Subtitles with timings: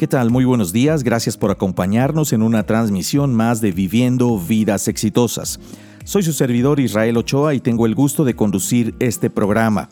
[0.00, 0.30] ¿Qué tal?
[0.30, 5.60] Muy buenos días, gracias por acompañarnos en una transmisión más de Viviendo Vidas Exitosas.
[6.04, 9.90] Soy su servidor Israel Ochoa y tengo el gusto de conducir este programa.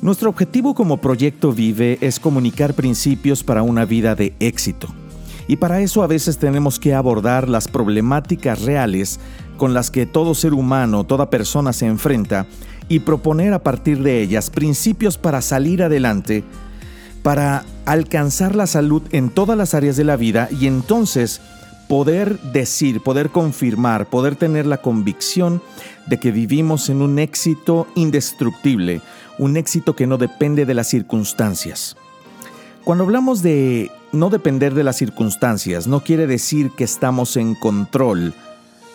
[0.00, 4.86] Nuestro objetivo como proyecto Vive es comunicar principios para una vida de éxito.
[5.48, 9.18] Y para eso a veces tenemos que abordar las problemáticas reales
[9.56, 12.46] con las que todo ser humano, toda persona se enfrenta
[12.88, 16.44] y proponer a partir de ellas principios para salir adelante
[17.22, 21.40] para alcanzar la salud en todas las áreas de la vida y entonces
[21.88, 25.60] poder decir, poder confirmar, poder tener la convicción
[26.06, 29.00] de que vivimos en un éxito indestructible,
[29.38, 31.96] un éxito que no depende de las circunstancias.
[32.84, 38.34] Cuando hablamos de no depender de las circunstancias, no quiere decir que estamos en control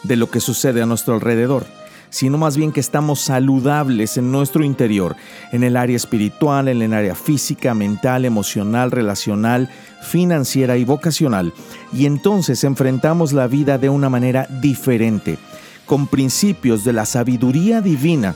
[0.03, 1.65] de lo que sucede a nuestro alrededor
[2.15, 5.17] sino más bien que estamos saludables en nuestro interior,
[5.51, 9.69] en el área espiritual, en el área física, mental, emocional, relacional,
[10.01, 11.51] financiera y vocacional.
[11.91, 15.37] Y entonces enfrentamos la vida de una manera diferente,
[15.85, 18.33] con principios de la sabiduría divina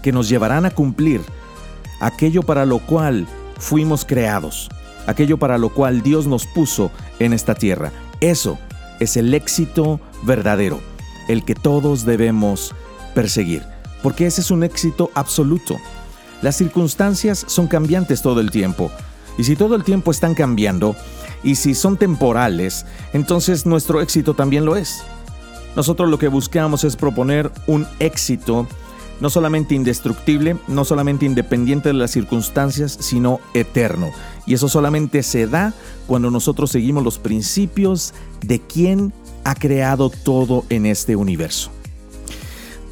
[0.00, 1.22] que nos llevarán a cumplir
[1.98, 3.26] aquello para lo cual
[3.58, 4.68] fuimos creados,
[5.08, 7.90] aquello para lo cual Dios nos puso en esta tierra.
[8.20, 8.60] Eso
[9.00, 10.89] es el éxito verdadero
[11.30, 12.74] el que todos debemos
[13.14, 13.62] perseguir,
[14.02, 15.76] porque ese es un éxito absoluto.
[16.42, 18.90] Las circunstancias son cambiantes todo el tiempo,
[19.38, 20.96] y si todo el tiempo están cambiando,
[21.42, 25.02] y si son temporales, entonces nuestro éxito también lo es.
[25.76, 28.66] Nosotros lo que buscamos es proponer un éxito
[29.20, 34.10] no solamente indestructible, no solamente independiente de las circunstancias, sino eterno.
[34.46, 35.74] Y eso solamente se da
[36.06, 39.12] cuando nosotros seguimos los principios de quién
[39.44, 41.70] ha creado todo en este universo.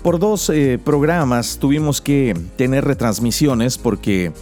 [0.03, 4.33] Por dos eh, programas tuvimos que tener retransmisiones porque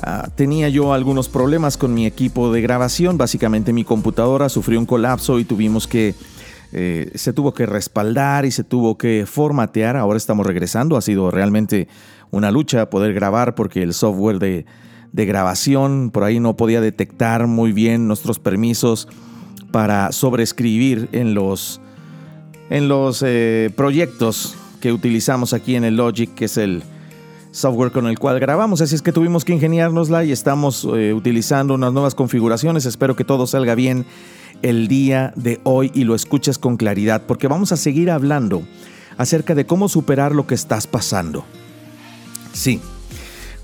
[0.00, 3.18] ah, tenía yo algunos problemas con mi equipo de grabación.
[3.18, 6.14] Básicamente mi computadora sufrió un colapso y tuvimos que...
[6.74, 9.94] Eh, se tuvo que respaldar y se tuvo que formatear.
[9.98, 10.96] Ahora estamos regresando.
[10.96, 11.86] Ha sido realmente
[12.30, 14.64] una lucha poder grabar porque el software de,
[15.12, 19.06] de grabación por ahí no podía detectar muy bien nuestros permisos
[19.72, 21.80] para sobreescribir en los,
[22.70, 26.82] en los eh, proyectos que utilizamos aquí en el Logic, que es el
[27.50, 28.80] software con el cual grabamos.
[28.80, 32.86] Así es que tuvimos que ingeniárnosla y estamos eh, utilizando unas nuevas configuraciones.
[32.86, 34.04] Espero que todo salga bien
[34.62, 38.62] el día de hoy y lo escuches con claridad, porque vamos a seguir hablando
[39.18, 41.44] acerca de cómo superar lo que estás pasando.
[42.52, 42.80] Sí,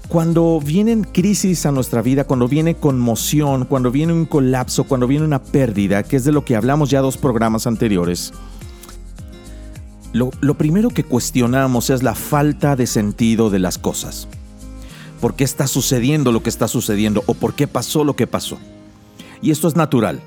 [0.08, 5.24] cuando vienen crisis a nuestra vida, cuando viene conmoción, cuando viene un colapso, cuando viene
[5.24, 8.32] una pérdida, que es de lo que hablamos ya dos programas anteriores,
[10.14, 14.28] lo, lo, primero que cuestionamos es la falta de sentido de las cosas.
[15.20, 17.22] ¿Por qué está sucediendo lo que está sucediendo?
[17.26, 18.56] ¿O por qué pasó lo que pasó?
[19.42, 20.22] Y esto es natural.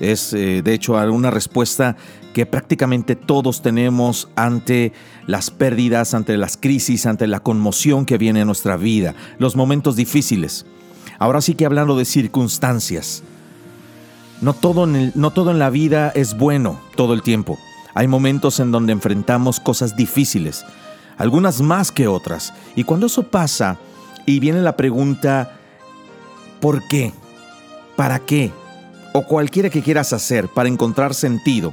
[0.00, 1.96] Es, eh, de hecho, una respuesta
[2.34, 4.92] que prácticamente todos tenemos ante
[5.26, 9.96] las pérdidas, ante las crisis, ante la conmoción que viene a nuestra vida, los momentos
[9.96, 10.66] difíciles.
[11.18, 13.22] Ahora sí que hablando de circunstancias.
[14.42, 17.58] No todo, en no todo en la vida es bueno todo el tiempo.
[17.94, 20.62] Hay momentos en donde enfrentamos cosas difíciles,
[21.16, 22.52] algunas más que otras.
[22.74, 23.78] Y cuando eso pasa
[24.26, 25.58] y viene la pregunta,
[26.60, 27.14] ¿por qué?
[27.96, 28.52] ¿Para qué?
[29.16, 31.72] O cualquiera que quieras hacer para encontrar sentido,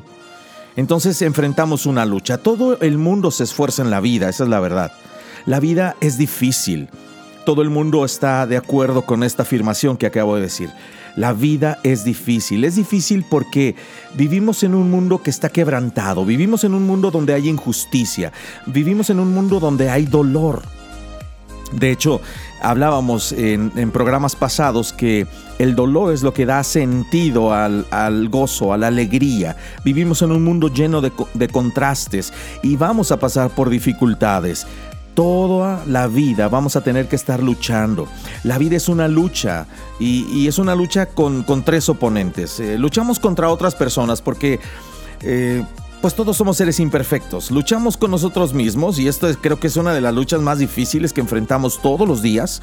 [0.77, 2.37] entonces enfrentamos una lucha.
[2.37, 4.93] Todo el mundo se esfuerza en la vida, esa es la verdad.
[5.45, 6.87] La vida es difícil.
[7.45, 10.69] Todo el mundo está de acuerdo con esta afirmación que acabo de decir.
[11.17, 12.63] La vida es difícil.
[12.63, 13.75] Es difícil porque
[14.15, 16.23] vivimos en un mundo que está quebrantado.
[16.23, 18.31] Vivimos en un mundo donde hay injusticia.
[18.65, 20.63] Vivimos en un mundo donde hay dolor.
[21.73, 22.21] De hecho,
[22.63, 25.27] hablábamos en, programas pasados que
[25.59, 29.55] el dolor es lo que da sentido al, gozo, a la alegría.
[29.83, 34.65] Vivimos en un mundo lleno de, contrastes y vamos a pasar por dificultades.
[35.13, 38.07] Toda la vida vamos a tener que estar luchando.
[38.43, 39.67] La vida es una lucha
[39.99, 42.59] y, es una lucha con, tres oponentes.
[42.59, 44.59] Eh, luchamos contra otras personas porque...
[45.21, 45.63] Eh,
[46.03, 47.49] pues todos somos seres imperfectos.
[47.49, 51.13] Luchamos con nosotros mismos y esto creo que es una de las luchas más difíciles
[51.13, 52.59] que enfrentamos todos los días.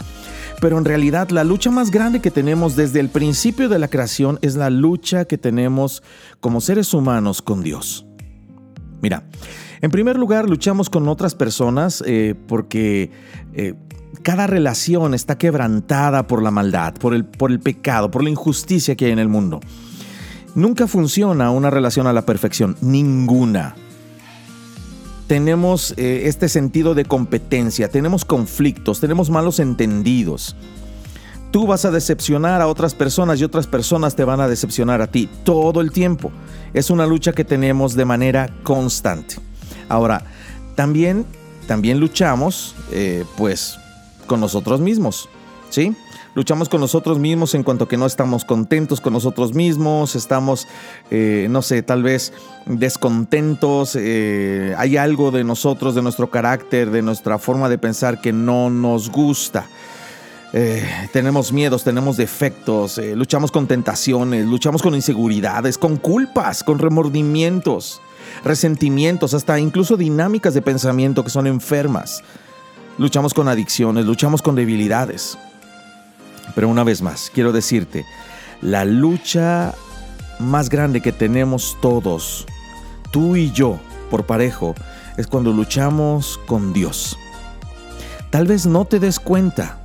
[0.60, 4.38] Pero en realidad la lucha más grande que tenemos desde el principio de la creación
[4.42, 6.02] es la lucha que tenemos
[6.40, 8.04] como seres humanos con Dios.
[9.00, 9.22] Mira,
[9.80, 13.10] en primer lugar luchamos con otras personas eh, porque...
[13.54, 13.72] Eh,
[14.22, 18.94] cada relación está quebrantada por la maldad, por el, por el pecado, por la injusticia
[18.94, 19.60] que hay en el mundo.
[20.54, 23.76] Nunca funciona una relación a la perfección, ninguna.
[25.28, 30.56] Tenemos eh, este sentido de competencia, tenemos conflictos, tenemos malos entendidos.
[31.52, 35.06] Tú vas a decepcionar a otras personas y otras personas te van a decepcionar a
[35.06, 36.32] ti todo el tiempo.
[36.74, 39.36] Es una lucha que tenemos de manera constante.
[39.88, 40.24] Ahora,
[40.74, 41.26] también,
[41.68, 43.78] también luchamos, eh, pues,
[44.26, 45.28] con nosotros mismos,
[45.70, 45.94] ¿sí?
[46.34, 50.68] Luchamos con nosotros mismos en cuanto que no estamos contentos con nosotros mismos, estamos,
[51.10, 52.32] eh, no sé, tal vez
[52.66, 58.32] descontentos, eh, hay algo de nosotros, de nuestro carácter, de nuestra forma de pensar que
[58.32, 59.66] no nos gusta.
[60.52, 68.00] Eh, tenemos miedos, tenemos defectos, luchamos con tentaciones, luchamos con inseguridades, con culpas, con remordimientos,
[68.44, 72.22] resentimientos, hasta incluso dinámicas de pensamiento que son enfermas.
[72.98, 75.36] Luchamos con adicciones, luchamos con debilidades.
[76.54, 78.04] Pero una vez más, quiero decirte,
[78.62, 79.74] la lucha
[80.38, 82.46] más grande que tenemos todos,
[83.10, 83.78] tú y yo,
[84.10, 84.74] por parejo,
[85.16, 87.16] es cuando luchamos con Dios.
[88.30, 89.80] Tal vez no te des cuenta,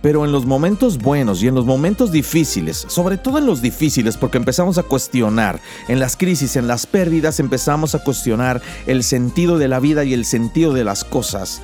[0.00, 4.16] pero en los momentos buenos y en los momentos difíciles, sobre todo en los difíciles,
[4.16, 9.58] porque empezamos a cuestionar, en las crisis, en las pérdidas, empezamos a cuestionar el sentido
[9.58, 11.60] de la vida y el sentido de las cosas.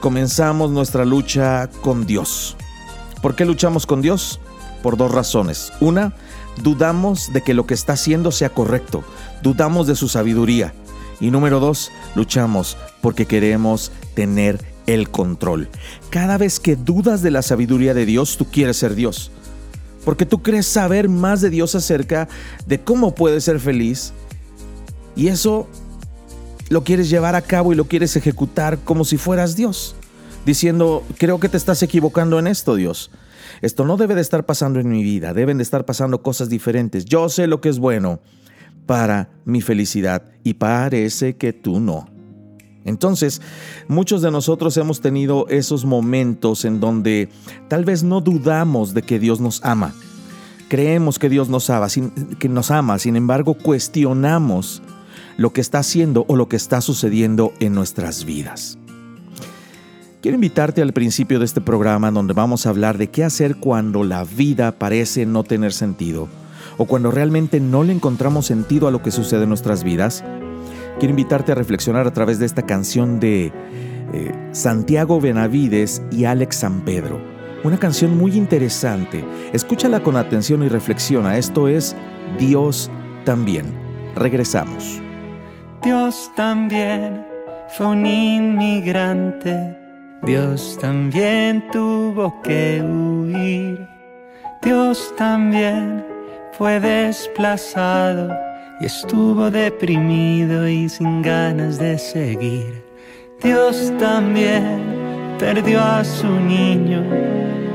[0.00, 2.56] Comenzamos nuestra lucha con Dios.
[3.26, 4.38] ¿Por qué luchamos con Dios?
[4.84, 5.72] Por dos razones.
[5.80, 6.14] Una,
[6.62, 9.02] dudamos de que lo que está haciendo sea correcto,
[9.42, 10.72] dudamos de su sabiduría.
[11.18, 15.68] Y número dos, luchamos porque queremos tener el control.
[16.08, 19.32] Cada vez que dudas de la sabiduría de Dios, tú quieres ser Dios.
[20.04, 22.28] Porque tú crees saber más de Dios acerca
[22.64, 24.12] de cómo puedes ser feliz.
[25.16, 25.66] Y eso
[26.68, 29.96] lo quieres llevar a cabo y lo quieres ejecutar como si fueras Dios.
[30.46, 33.10] Diciendo, creo que te estás equivocando en esto, Dios.
[33.62, 37.04] Esto no debe de estar pasando en mi vida, deben de estar pasando cosas diferentes.
[37.04, 38.20] Yo sé lo que es bueno
[38.86, 42.08] para mi felicidad y parece que tú no.
[42.84, 43.42] Entonces,
[43.88, 47.28] muchos de nosotros hemos tenido esos momentos en donde
[47.66, 49.94] tal vez no dudamos de que Dios nos ama.
[50.68, 54.80] Creemos que Dios nos ama, sin, que nos ama, sin embargo cuestionamos
[55.38, 58.78] lo que está haciendo o lo que está sucediendo en nuestras vidas.
[60.26, 64.02] Quiero invitarte al principio de este programa donde vamos a hablar de qué hacer cuando
[64.02, 66.26] la vida parece no tener sentido
[66.78, 70.24] o cuando realmente no le encontramos sentido a lo que sucede en nuestras vidas
[70.98, 73.52] quiero invitarte a reflexionar a través de esta canción de
[74.12, 77.20] eh, Santiago Benavides y Alex San Pedro.
[77.62, 79.24] Una canción muy interesante.
[79.52, 81.38] Escúchala con atención y reflexiona.
[81.38, 81.94] Esto es
[82.36, 82.90] Dios
[83.24, 83.66] también.
[84.16, 85.00] Regresamos.
[85.84, 87.24] Dios también
[87.76, 89.85] fue un inmigrante.
[90.22, 93.86] Dios también tuvo que huir.
[94.62, 96.04] Dios también
[96.52, 98.34] fue desplazado
[98.80, 102.84] y estuvo deprimido y sin ganas de seguir.
[103.42, 107.04] Dios también perdió a su niño,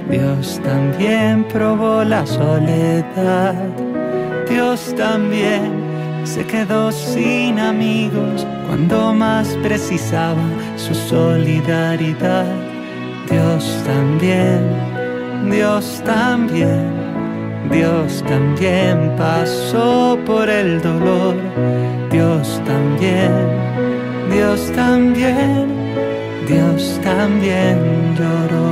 [0.10, 3.54] Dios también probó la soledad,
[4.50, 5.72] Dios también
[6.24, 10.48] se quedó sin amigos cuando más precisaba
[10.78, 12.46] su solidaridad.
[13.30, 14.62] Dios también,
[15.50, 17.02] Dios también
[17.70, 21.36] Dios también pasó por el dolor,
[22.12, 23.32] Dios también,
[24.30, 25.68] Dios también,
[26.48, 27.78] Dios también
[28.18, 28.71] lloró.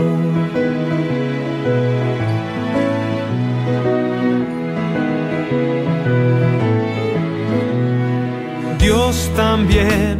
[9.10, 10.20] Dios también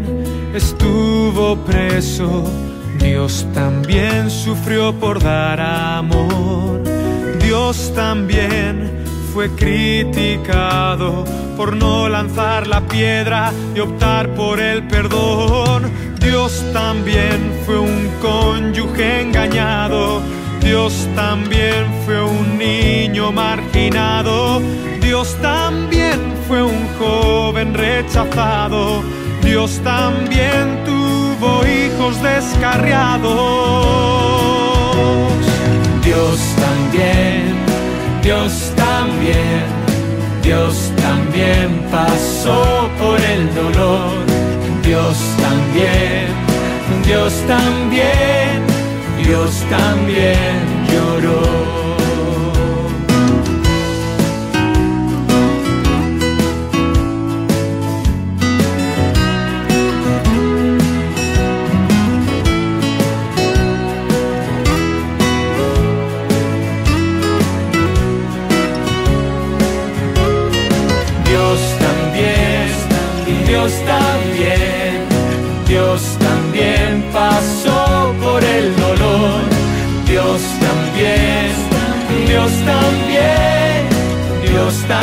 [0.52, 2.44] estuvo preso,
[2.98, 6.82] Dios también sufrió por dar amor.
[7.40, 8.90] Dios también
[9.32, 11.24] fue criticado
[11.56, 15.92] por no lanzar la piedra y optar por el perdón.
[16.20, 20.20] Dios también fue un cónyuge engañado.
[20.62, 24.62] Dios también fue un niño marginado.
[25.02, 29.04] Dios también fue un joven rechazado.
[29.42, 34.20] Dios también tuvo hijos descarriados.
[36.04, 37.56] Dios también,
[38.24, 39.64] Dios también,
[40.44, 44.30] Dios también pasó por el dolor.
[44.84, 46.28] Dios también,
[47.06, 48.69] Dios también,
[49.30, 50.58] Dios también
[50.92, 51.79] lloró.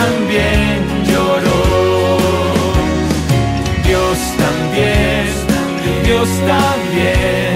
[0.06, 0.78] También
[1.10, 2.18] lloró.
[3.88, 5.26] Dios también,
[6.04, 7.54] Dios también,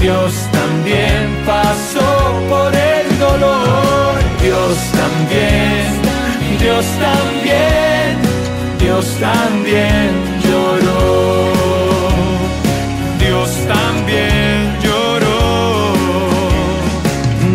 [0.00, 2.08] Dios también pasó
[2.48, 4.12] por el dolor.
[4.42, 5.88] Dios también,
[6.58, 8.08] Dios también,
[8.78, 10.08] Dios también
[10.46, 11.52] lloró.
[13.24, 15.92] Dios también lloró.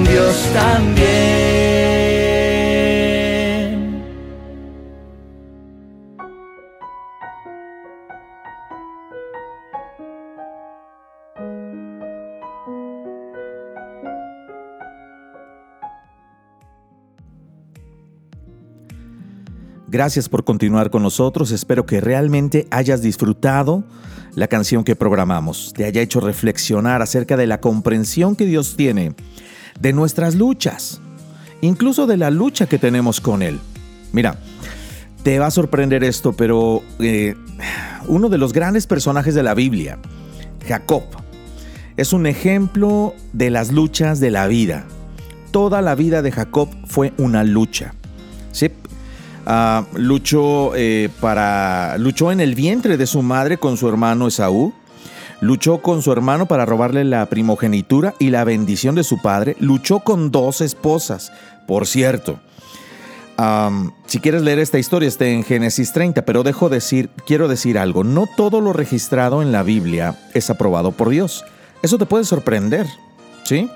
[0.09, 1.44] Dios también.
[19.95, 21.51] Gracias por continuar con nosotros.
[21.51, 23.85] Espero que realmente hayas disfrutado
[24.33, 29.13] la canción que programamos, te haya hecho reflexionar acerca de la comprensión que Dios tiene
[29.79, 30.99] de nuestras luchas,
[31.61, 33.61] incluso de la lucha que tenemos con Él.
[34.11, 34.37] Mira,
[35.23, 37.35] te va a sorprender esto, pero eh,
[38.09, 39.97] uno de los grandes personajes de la Biblia,
[40.67, 41.03] Jacob,
[41.95, 44.83] es un ejemplo de las luchas de la vida.
[45.51, 47.93] Toda la vida de Jacob fue una lucha.
[48.51, 48.71] ¿sí?
[49.45, 54.73] Ah, luchó, eh, para, luchó en el vientre de su madre con su hermano Esaú.
[55.41, 59.55] Luchó con su hermano para robarle la primogenitura y la bendición de su padre.
[59.59, 61.31] Luchó con dos esposas,
[61.67, 62.39] por cierto.
[64.07, 68.03] si quieres leer esta historia, está en Génesis 30, pero dejo decir, quiero decir algo.
[68.03, 71.43] No todo lo registrado en la Biblia es aprobado por Dios.
[71.83, 72.87] Eso te puede sorprender,
[73.43, 73.69] ¿sí?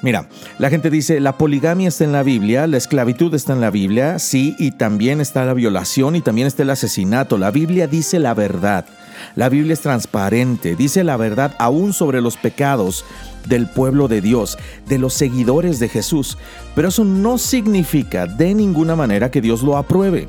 [0.00, 0.28] Mira,
[0.58, 4.18] la gente dice, la poligamia está en la Biblia, la esclavitud está en la Biblia,
[4.20, 7.36] sí, y también está la violación y también está el asesinato.
[7.36, 8.86] La Biblia dice la verdad.
[9.34, 13.04] La Biblia es transparente, dice la verdad aún sobre los pecados
[13.48, 16.38] del pueblo de Dios, de los seguidores de Jesús.
[16.76, 20.28] Pero eso no significa de ninguna manera que Dios lo apruebe.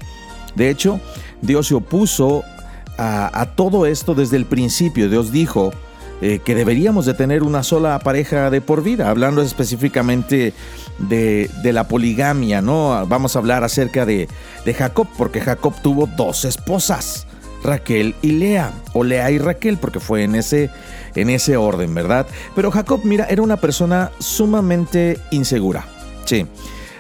[0.55, 0.99] De hecho,
[1.43, 2.43] Dios se opuso
[2.97, 5.09] a, a todo esto desde el principio.
[5.09, 5.71] Dios dijo,
[6.21, 10.53] eh, que deberíamos de tener una sola pareja de por vida, hablando específicamente
[10.97, 13.05] de, la poligamia, ¿no?
[13.07, 14.27] Vamos a hablar acerca de,
[14.65, 17.25] de Jacob, porque Jacob tuvo dos esposas.
[17.63, 20.69] Raquel y Lea, o Lea y Raquel, porque fue en ese,
[21.15, 22.25] en ese orden, ¿verdad?
[22.55, 25.85] Pero Jacob, mira, era una persona sumamente insegura.
[26.25, 26.45] Sí,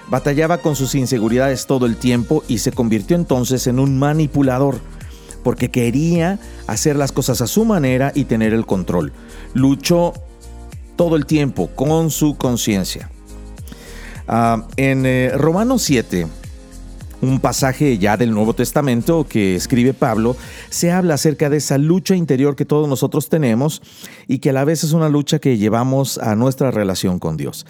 [0.09, 4.79] batallaba con sus inseguridades todo el tiempo y se convirtió entonces en un manipulador
[5.43, 9.13] porque quería hacer las cosas a su manera y tener el control.
[9.53, 10.13] Luchó
[10.95, 13.09] todo el tiempo con su conciencia.
[14.27, 16.27] Ah, en eh, Romanos 7,
[17.21, 20.35] un pasaje ya del Nuevo Testamento que escribe Pablo,
[20.69, 23.81] se habla acerca de esa lucha interior que todos nosotros tenemos
[24.27, 27.65] y que a la vez es una lucha que llevamos a nuestra relación con Dios.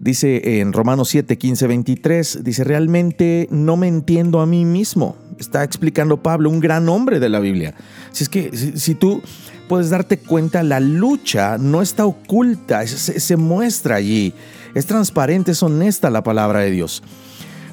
[0.00, 5.14] Dice en Romanos 7, 15, 23, dice, realmente no me entiendo a mí mismo.
[5.38, 7.74] Está explicando Pablo, un gran hombre de la Biblia.
[8.10, 9.20] Si es que si, tú
[9.68, 14.32] puedes darte cuenta, la lucha no está oculta, se, se muestra allí.
[14.74, 17.02] Es transparente, es honesta la palabra de Dios.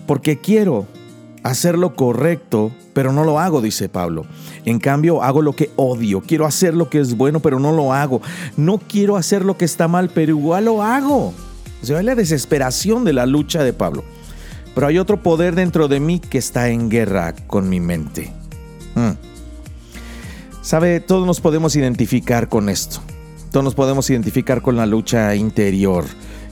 [0.06, 0.86] Porque quiero
[1.44, 4.26] hacer lo correcto, pero no lo hago, dice Pablo.
[4.66, 6.20] En cambio, hago lo que odio.
[6.20, 8.22] Quiero hacer lo que es bueno, pero no lo hago.
[8.58, 11.34] No quiero hacer lo que está mal, pero igual lo hago.
[11.82, 14.04] Se ve la desesperación de la lucha de Pablo.
[14.74, 18.32] Pero hay otro poder dentro de mí que está en guerra con mi mente.
[18.96, 19.14] Hmm.
[20.62, 23.00] Sabe, todos nos podemos identificar con esto.
[23.52, 26.06] Todos nos podemos identificar con la lucha interior.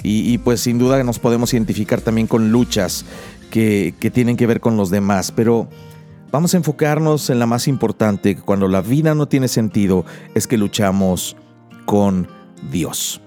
[0.08, 3.05] Y, pues sin duda nos podemos identificar también con luchas
[3.50, 5.32] que tienen que ver con los demás.
[5.32, 5.67] Pero
[6.32, 8.36] vamos a enfocarnos en la más importante.
[8.36, 10.05] Cuando la vida no tiene sentido,
[10.36, 11.36] es que luchamos
[11.86, 12.27] con
[12.72, 13.22] Dios.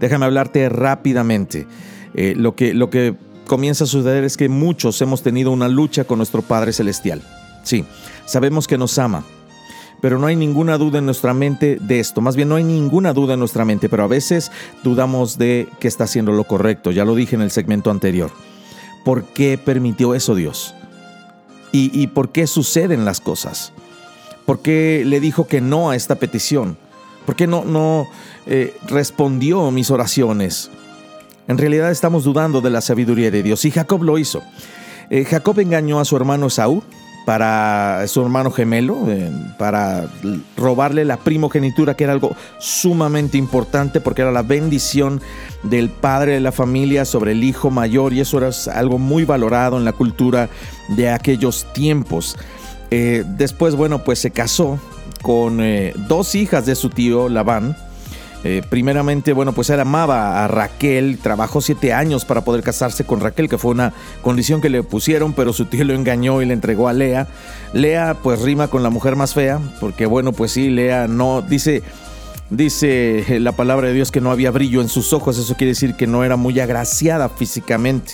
[0.00, 1.66] Déjame hablarte rápidamente.
[2.14, 3.14] Eh, lo, que, lo que
[3.46, 7.22] comienza a suceder es que muchos hemos tenido una lucha con nuestro Padre Celestial.
[7.62, 7.84] Sí,
[8.26, 9.24] sabemos que nos ama,
[10.00, 12.20] pero no hay ninguna duda en nuestra mente de esto.
[12.20, 15.88] Más bien no hay ninguna duda en nuestra mente, pero a veces dudamos de que
[15.88, 16.90] está haciendo lo correcto.
[16.90, 18.30] Ya lo dije en el segmento anterior.
[19.04, 20.74] ¿Por qué permitió eso Dios?
[21.72, 23.72] ¿Y, y por qué suceden las cosas?
[24.46, 26.76] ¿Por qué le dijo que no a esta petición?
[27.24, 28.06] ¿Por qué no, no
[28.46, 30.70] eh, respondió mis oraciones?
[31.48, 34.42] En realidad estamos dudando de la sabiduría de Dios y Jacob lo hizo.
[35.10, 36.82] Eh, Jacob engañó a su hermano Saúl
[37.26, 40.06] para su hermano gemelo, eh, para
[40.58, 45.22] robarle la primogenitura, que era algo sumamente importante porque era la bendición
[45.62, 49.78] del padre de la familia sobre el hijo mayor y eso era algo muy valorado
[49.78, 50.50] en la cultura
[50.88, 52.36] de aquellos tiempos.
[52.90, 54.78] después, bueno, pues se casó
[55.24, 57.74] con eh, dos hijas de su tío Labán.
[58.44, 63.20] Eh, primeramente, bueno, pues él amaba a Raquel, trabajó siete años para poder casarse con
[63.20, 66.52] Raquel, que fue una condición que le pusieron, pero su tío lo engañó y le
[66.52, 67.26] entregó a Lea.
[67.72, 71.82] Lea, pues rima con la mujer más fea, porque bueno, pues sí, Lea no, dice,
[72.50, 75.94] dice la palabra de Dios que no había brillo en sus ojos, eso quiere decir
[75.94, 78.12] que no era muy agraciada físicamente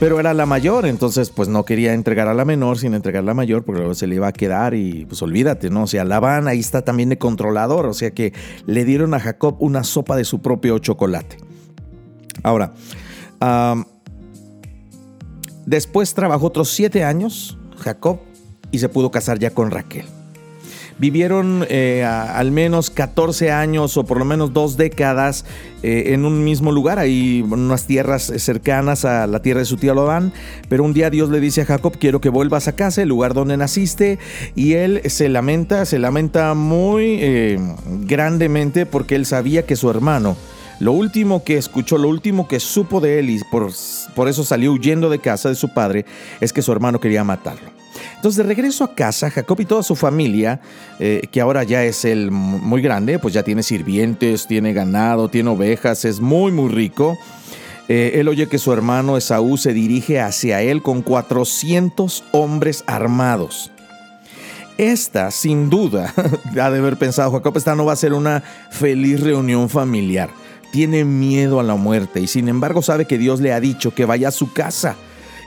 [0.00, 3.26] pero era la mayor, entonces pues no quería entregar a la menor sin entregar a
[3.26, 5.82] la mayor, porque luego se le iba a quedar y pues olvídate, ¿no?
[5.82, 8.32] O sea, Labán ahí está también de controlador, o sea que
[8.64, 11.36] le dieron a Jacob una sopa de su propio chocolate.
[12.42, 12.72] Ahora,
[15.66, 18.20] después trabajó otros siete años Jacob
[18.70, 20.06] y se pudo casar ya con Raquel
[21.00, 25.46] vivieron eh, al menos 14 años o por lo menos dos décadas
[25.82, 29.78] eh, en un mismo lugar, ahí en unas tierras cercanas a la tierra de su
[29.78, 30.32] tío Labán,
[30.68, 33.32] pero un día Dios le dice a Jacob, quiero que vuelvas a casa, el lugar
[33.32, 34.18] donde naciste,
[34.54, 37.58] y él se lamenta, se lamenta muy eh,
[38.02, 40.36] grandemente porque él sabía que su hermano,
[40.80, 43.72] lo último que escuchó, lo último que supo de él y por,
[44.14, 46.04] por eso salió huyendo de casa de su padre,
[46.42, 47.79] es que su hermano quería matarlo.
[48.20, 50.60] Entonces, de regreso a casa, Jacob y toda su familia,
[50.98, 55.48] eh, que ahora ya es el muy grande, pues ya tiene sirvientes, tiene ganado, tiene
[55.48, 57.18] ovejas, es muy, muy rico.
[57.88, 63.72] Eh, él oye que su hermano Esaú se dirige hacia él con 400 hombres armados.
[64.76, 66.12] Esta, sin duda,
[66.60, 70.28] ha de haber pensado Jacob, esta no va a ser una feliz reunión familiar.
[70.72, 74.04] Tiene miedo a la muerte y sin embargo sabe que Dios le ha dicho que
[74.04, 74.96] vaya a su casa.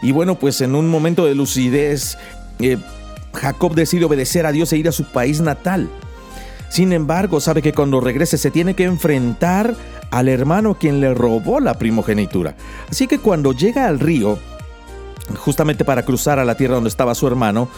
[0.01, 2.18] Y bueno, pues en un momento de lucidez
[2.60, 2.78] eh,
[3.34, 5.90] Jacob decide obedecer a Dios e ir a su país natal.
[6.70, 9.76] Sin embargo, sabe que cuando regrese se tiene que enfrentar
[10.12, 12.56] al hermano quien le robó la primogenitura.
[12.90, 14.40] Así que cuando llega al río,
[15.38, 17.70] justamente para cruzar a la tierra donde estaba su hermano,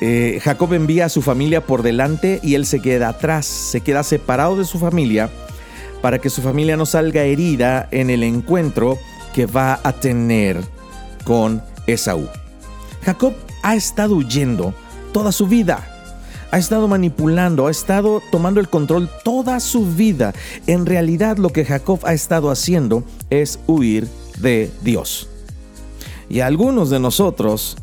[0.00, 4.02] eh, Jacob envía a su familia por delante y él se queda atrás, se queda
[4.02, 5.28] separado de su familia
[6.00, 8.98] para que su familia no salga herida en el encuentro
[9.34, 10.60] que va a tener
[11.24, 12.28] con Esaú.
[13.02, 14.74] Jacob ha estado huyendo
[15.12, 15.86] toda su vida.
[16.50, 20.32] Ha estado manipulando, ha estado tomando el control toda su vida.
[20.66, 25.28] En realidad lo que Jacob ha estado haciendo es huir de Dios.
[26.30, 27.76] Y a algunos de nosotros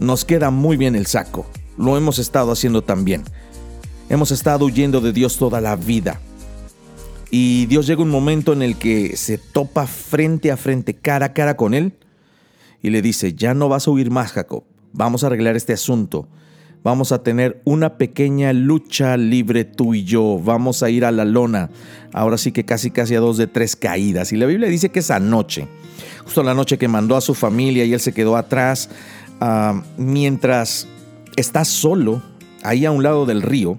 [0.00, 1.46] nos queda muy bien el saco.
[1.78, 3.24] Lo hemos estado haciendo también.
[4.10, 6.20] Hemos estado huyendo de Dios toda la vida.
[7.30, 11.32] Y Dios llega un momento en el que se topa frente a frente, cara a
[11.32, 11.94] cara con Él
[12.82, 16.28] y le dice, ya no vas a huir más, Jacob, vamos a arreglar este asunto.
[16.82, 20.40] Vamos a tener una pequeña lucha libre tú y yo.
[20.42, 21.68] Vamos a ir a la lona.
[22.14, 24.32] Ahora sí que casi casi a dos de tres caídas.
[24.32, 25.68] Y la Biblia dice que esa noche,
[26.24, 28.88] justo la noche que mandó a su familia y él se quedó atrás,
[29.40, 30.88] ah, mientras
[31.36, 32.22] está solo,
[32.62, 33.76] ahí a un lado del río,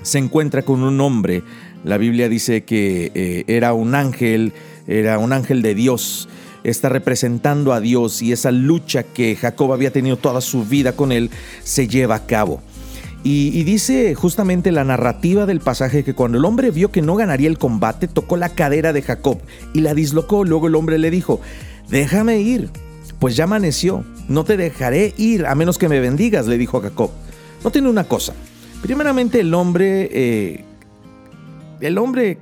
[0.00, 1.42] se encuentra con un hombre.
[1.84, 4.54] La Biblia dice que eh, era un ángel,
[4.86, 6.30] era un ángel de Dios
[6.64, 11.12] está representando a Dios y esa lucha que Jacob había tenido toda su vida con
[11.12, 11.30] él
[11.62, 12.62] se lleva a cabo.
[13.22, 17.48] Y, dice justamente la narrativa del pasaje que cuando el hombre vio que no ganaría
[17.48, 19.38] el combate, tocó la cadera de Jacob
[19.74, 20.44] y la dislocó.
[20.44, 21.38] Luego el hombre le dijo,
[21.90, 22.70] déjame ir,
[23.18, 26.82] pues ya amaneció, no te dejaré ir a menos que me bendigas, le dijo a
[26.82, 27.10] Jacob.
[27.62, 28.32] No tiene una cosa.
[28.80, 30.64] Primeramente el hombre, eh,
[31.82, 32.38] el hombre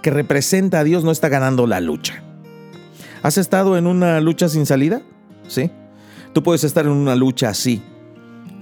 [0.00, 2.22] que representa a Dios no está ganando la lucha.
[3.22, 5.02] ¿Has estado en una lucha sin salida?
[5.46, 5.70] Sí.
[6.32, 7.82] Tú puedes estar en una lucha así.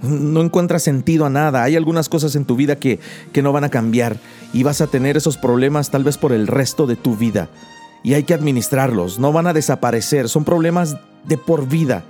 [0.01, 1.63] No encuentras sentido a nada.
[1.63, 2.99] Hay algunas cosas en tu vida que,
[3.33, 4.17] que no van a cambiar
[4.53, 7.49] y vas a tener esos problemas tal vez por el resto de tu vida.
[8.03, 9.19] Y hay que administrarlos.
[9.19, 10.29] No van a desaparecer.
[10.29, 12.03] Son problemas de por vida.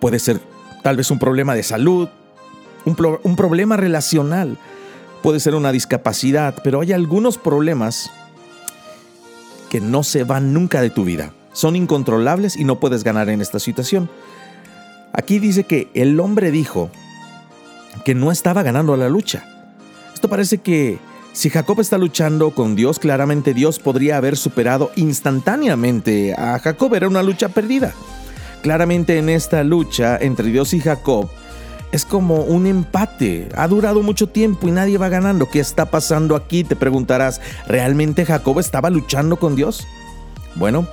[0.00, 0.40] Puede ser
[0.82, 2.08] tal vez un problema de salud,
[2.84, 4.58] un, un problema relacional,
[5.22, 8.10] puede ser una discapacidad, pero hay algunos problemas
[9.70, 11.32] que no se van nunca de tu vida.
[11.52, 14.10] Son incontrolables y no puedes ganar en esta situación.
[15.12, 16.90] Aquí dice que el hombre dijo
[18.04, 19.44] que no estaba ganando la lucha.
[20.12, 20.98] Esto parece que
[21.32, 26.94] si Jacob está luchando con Dios, claramente Dios podría haber superado instantáneamente a Jacob.
[26.94, 27.94] Era una lucha perdida.
[28.62, 31.30] Claramente en esta lucha entre Dios y Jacob,
[31.92, 33.48] es como un empate.
[33.56, 35.48] Ha durado mucho tiempo y nadie va ganando.
[35.48, 36.64] ¿Qué está pasando aquí?
[36.64, 39.86] Te preguntarás, ¿realmente Jacob estaba luchando con Dios?
[40.54, 40.86] Bueno,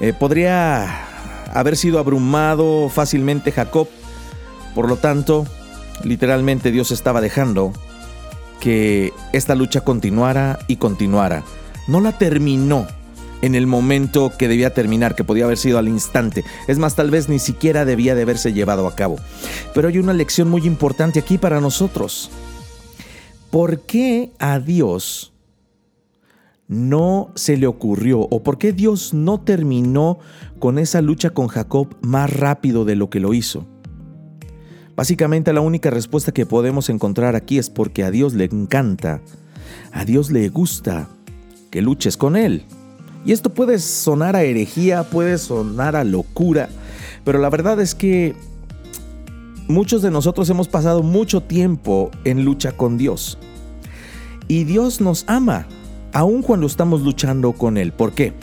[0.00, 0.88] eh, podría
[1.52, 3.88] haber sido abrumado fácilmente Jacob.
[4.74, 5.46] Por lo tanto,
[6.02, 7.72] literalmente Dios estaba dejando
[8.60, 11.42] que esta lucha continuara y continuara.
[11.86, 12.86] No la terminó
[13.42, 16.44] en el momento que debía terminar, que podía haber sido al instante.
[16.68, 19.16] Es más, tal vez ni siquiera debía de haberse llevado a cabo.
[19.74, 22.30] Pero hay una lección muy importante aquí para nosotros.
[23.54, 25.32] ¿por qué a Dios
[26.66, 30.18] no se le ocurrió o por qué Dios no terminó
[30.58, 33.64] con esa lucha con Jacob más rápido de lo que lo hizo?
[34.96, 39.20] Básicamente la única respuesta que podemos encontrar aquí es porque a Dios le encanta,
[39.92, 41.08] a Dios le gusta
[41.70, 42.64] que luches con Él.
[43.24, 46.68] Y esto puede sonar a herejía, puede sonar a locura,
[47.24, 48.34] pero la verdad es que
[49.66, 53.38] muchos de nosotros hemos pasado mucho tiempo en lucha con Dios.
[54.46, 55.66] Y Dios nos ama,
[56.12, 57.92] aun cuando estamos luchando con Él.
[57.92, 58.34] ¿Por qué?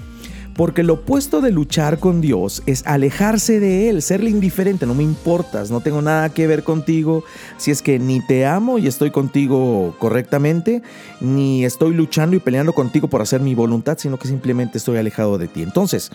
[0.56, 5.04] Porque lo opuesto de luchar con Dios es alejarse de Él, serle indiferente, no me
[5.04, 7.24] importas, no tengo nada que ver contigo,
[7.58, 10.84] si es que ni te amo y estoy contigo correctamente,
[11.22, 15.38] ni estoy luchando y peleando contigo por hacer mi voluntad, sino que simplemente estoy alejado
[15.38, 15.62] de ti.
[15.64, 16.12] Entonces,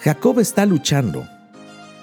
[0.00, 1.26] Jacob está luchando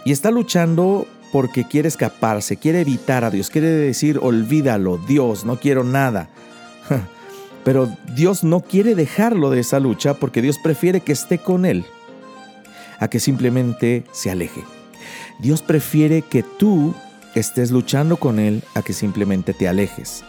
[0.03, 5.59] y está luchando porque quiere escaparse, quiere evitar a Dios, quiere decir, olvídalo, Dios, no
[5.59, 6.29] quiero nada.
[7.63, 11.85] Pero Dios no quiere dejarlo de esa lucha porque Dios prefiere que esté con él
[12.99, 14.63] a que simplemente se aleje.
[15.39, 16.93] Dios prefiere que tú
[17.35, 20.23] estés luchando con Él a que simplemente te alejes.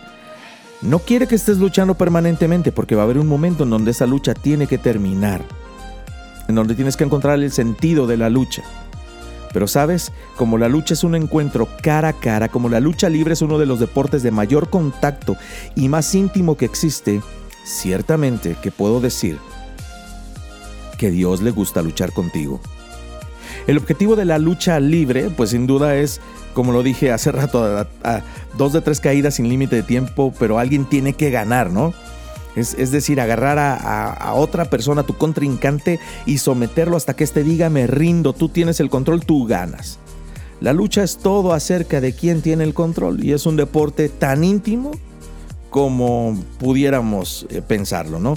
[0.83, 4.07] No quiere que estés luchando permanentemente porque va a haber un momento en donde esa
[4.07, 5.43] lucha tiene que terminar,
[6.49, 8.63] en donde tienes que encontrar el sentido de la lucha.
[9.55, 13.35] Pero sabes, como la lucha es un encuentro cara a cara, como la lucha libre
[13.35, 15.37] es uno de los deportes de mayor contacto
[15.77, 17.23] y más íntimo que existe,
[17.65, 19.39] ciertamente que puedo decir
[20.99, 22.61] que Dios le gusta luchar contigo.
[23.69, 26.21] El objetivo de la lucha libre, pues sin duda es,
[26.53, 27.65] como lo dije hace rato,
[28.03, 28.23] a,
[28.59, 31.95] dos de tres caídas sin límite de tiempo, pero alguien tiene que ganar, ¿no?
[32.57, 37.87] Es, decir, agarrar a, otra persona, tu contrincante, y someterlo hasta que éste diga me
[37.87, 39.99] rindo, tú tienes el control, tú ganas.
[40.61, 44.45] La lucha es todo acerca de quién tiene el control y es un deporte tan
[44.45, 44.93] íntimo
[45.69, 48.35] como pudiéramos eh, pensarlo, ¿no?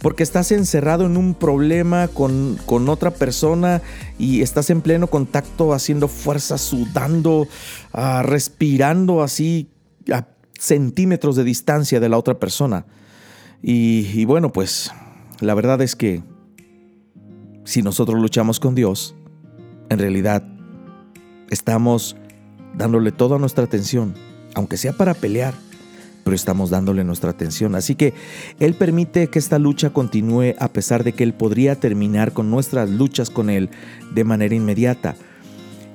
[0.00, 3.80] Porque estás encerrado en un problema con, con, otra persona
[4.18, 7.46] y estás en pleno contacto haciendo fuerza, sudando,
[7.92, 9.68] ah, respirando así
[10.12, 10.26] a
[10.58, 12.84] centímetros de distancia de la otra persona.
[13.62, 14.90] Y, bueno, pues
[15.40, 16.22] la verdad es que
[17.64, 19.14] si nosotros luchamos con Dios,
[19.88, 20.42] en realidad
[21.50, 22.16] estamos
[22.76, 24.14] dándole toda nuestra atención,
[24.54, 25.54] aunque sea para pelear,
[26.24, 27.76] pero estamos dándole nuestra atención.
[27.76, 28.14] Así que
[28.58, 32.90] Él permite que esta lucha continúe a pesar de que Él podría terminar con nuestras
[32.90, 33.70] luchas con Él
[34.12, 35.14] de manera inmediata.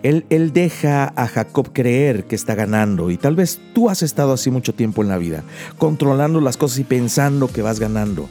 [0.04, 4.52] Él, deja a Jacob creer que está ganando y tal vez tú has estado así
[4.52, 5.44] mucho tiempo en la vida,
[5.78, 8.30] controlando las cosas y pensando que vas ganando.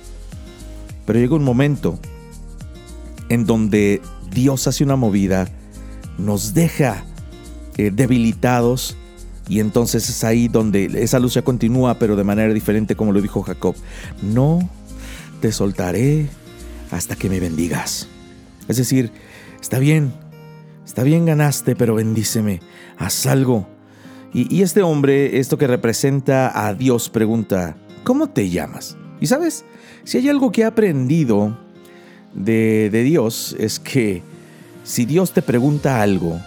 [1.05, 1.99] Pero llega un momento
[3.29, 4.01] en donde
[4.31, 5.49] Dios hace una movida,
[6.19, 7.05] nos deja
[7.77, 8.97] eh, debilitados
[9.49, 13.43] y entonces es ahí donde esa lucha continúa pero de manera diferente como lo dijo
[13.43, 13.75] Jacob.
[14.23, 14.69] No
[15.41, 16.29] te soltaré
[16.91, 18.09] hasta que me bendigas.
[18.69, 19.13] Es decir,
[19.61, 20.13] está bien,
[20.87, 22.61] Está bien ganaste, pero bendíceme,
[22.97, 23.67] haz algo.
[24.33, 28.97] Y, este hombre, esto que representa a Dios, pregunta, ¿cómo te llamas?
[29.19, 29.65] Y sabes,
[30.05, 31.59] si hay algo que he aprendido
[32.35, 34.23] de, de Dios, es que
[34.85, 36.39] si Dios te pregunta algo,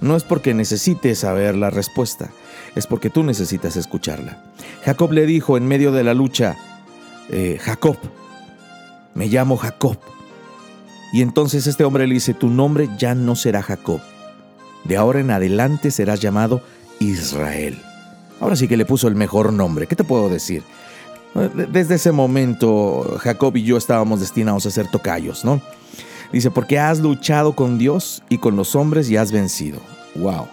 [0.00, 2.30] no es porque necesites saber la respuesta,
[2.76, 4.44] es porque tú necesitas escucharla.
[4.84, 6.56] Jacob le dijo en medio de la lucha,
[7.30, 7.96] eh, Jacob,
[9.14, 9.96] me llamo Jacob.
[11.12, 14.00] Y entonces este hombre le dice, tu nombre ya no será Jacob,
[14.84, 16.62] de ahora en adelante serás llamado
[17.00, 17.80] Israel.
[18.40, 20.62] Ahora sí que le puso el mejor nombre, ¿qué te puedo decir?
[21.72, 25.60] Desde ese momento Jacob y yo estábamos destinados a ser tocayos, ¿no?
[26.32, 29.80] Dice, porque has luchado con Dios y con los hombres y has vencido.
[30.14, 30.46] ¡Wow!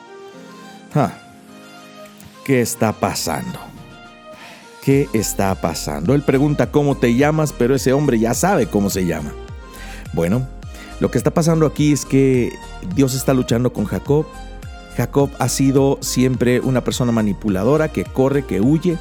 [2.46, 3.60] ¿Qué está pasando?
[4.84, 6.14] ¿Qué está pasando?
[6.14, 9.34] Él pregunta cómo te llamas, pero ese hombre ya sabe cómo se llama.
[10.16, 10.48] Bueno,
[11.02, 12.54] lo que está pasando aquí es que
[12.96, 14.26] Dios está luchando con Jacob.
[14.96, 18.98] Jacob ha sido siempre una persona manipuladora que corre, que huye.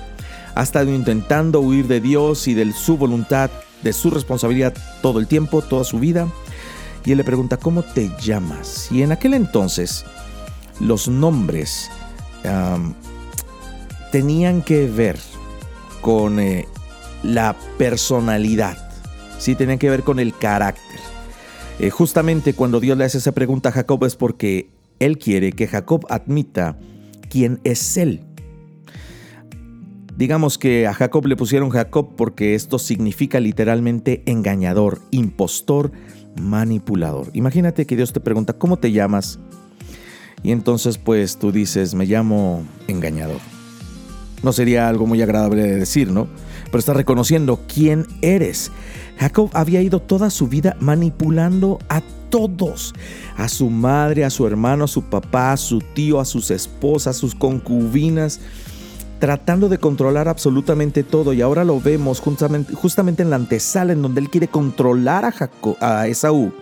[0.56, 3.48] Ha estado intentando huir de Dios y de su voluntad,
[3.84, 6.26] de su responsabilidad todo el tiempo, toda su vida.
[7.04, 8.90] Y él le pregunta, ¿cómo te llamas?
[8.90, 10.04] Y en aquel entonces
[10.80, 11.90] los nombres
[14.10, 15.18] tenían que ver
[16.00, 16.66] con eh,
[17.22, 18.84] la personalidad
[19.44, 20.83] sí tiene que ver con el carácter.
[21.78, 25.66] Eh, justamente cuando Dios le hace esa pregunta a Jacob es porque Él quiere que
[25.66, 26.78] Jacob admita
[27.28, 28.20] quién es Él.
[30.16, 35.90] Digamos que a Jacob le pusieron Jacob porque esto significa literalmente engañador, impostor,
[36.40, 37.30] manipulador.
[37.32, 39.40] Imagínate que Dios te pregunta, ¿cómo te llamas?
[40.44, 43.40] Y entonces pues tú dices, me llamo engañador.
[44.44, 46.28] No sería algo muy agradable de decir, ¿no?
[46.66, 48.70] Pero estás reconociendo quién eres.
[49.18, 52.94] Jacob había ido toda su vida manipulando a todos,
[53.36, 57.16] a su madre, a su hermano, a su papá, a su tío, a sus esposas,
[57.16, 58.40] a sus concubinas,
[59.20, 61.32] tratando de controlar absolutamente todo.
[61.32, 65.76] Y ahora lo vemos justamente, en la antesala en donde él quiere controlar a, Jacob,
[65.80, 66.52] a Esaú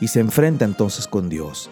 [0.00, 1.70] y se enfrenta entonces con Dios.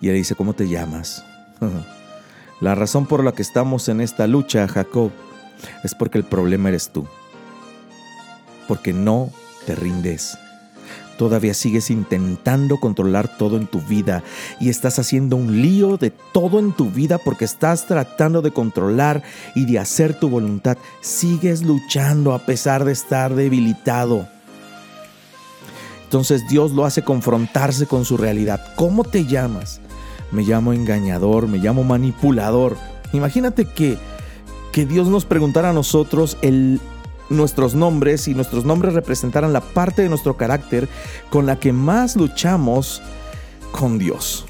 [0.00, 1.24] Y él dice, ¿cómo te llamas?
[2.60, 5.12] La razón por la que estamos en esta lucha, Jacob,
[5.84, 7.06] es porque el problema eres tú.
[8.68, 9.30] Porque no
[9.66, 10.38] te rindes.
[11.18, 14.22] Todavía sigues intentando controlar todo en tu vida
[14.60, 19.24] y estás haciendo un lío de todo en tu vida porque estás tratando de controlar
[19.56, 20.78] y de hacer tu voluntad.
[21.00, 24.28] Sigues luchando a pesar de estar debilitado.
[26.04, 28.72] Entonces Dios lo hace confrontarse con su realidad.
[28.76, 29.80] ¿Cómo te llamas?
[30.30, 32.76] Me llamo engañador, me llamo manipulador.
[33.12, 33.98] Imagínate que,
[34.70, 36.80] que Dios nos preguntara a nosotros el,
[37.30, 40.88] nuestros nombres y nuestros nombres representaran la parte de nuestro carácter
[41.30, 43.02] con la que más luchamos
[43.72, 44.46] con Dios.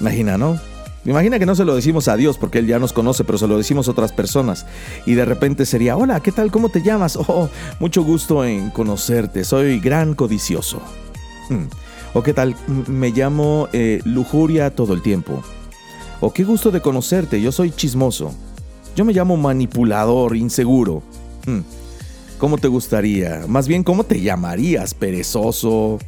[0.00, 0.58] Imagina, ¿no?
[1.04, 3.46] Imagina que no se lo decimos a Dios porque Él ya nos conoce, pero se
[3.46, 4.66] lo decimos a otras personas.
[5.04, 6.50] Y de repente sería, hola, ¿qué tal?
[6.50, 7.16] ¿Cómo te llamas?
[7.16, 10.80] Oh, mucho gusto en conocerte, soy gran codicioso.
[11.48, 11.64] Hmm.
[12.14, 12.54] O qué tal,
[12.86, 15.42] me llamo eh, lujuria todo el tiempo.
[16.20, 18.34] O qué gusto de conocerte, yo soy chismoso.
[18.94, 21.02] Yo me llamo manipulador, inseguro.
[21.46, 21.60] Hmm.
[22.38, 23.44] ¿Cómo te gustaría?
[23.48, 24.94] Más bien, ¿cómo te llamarías?
[24.94, 25.98] Perezoso.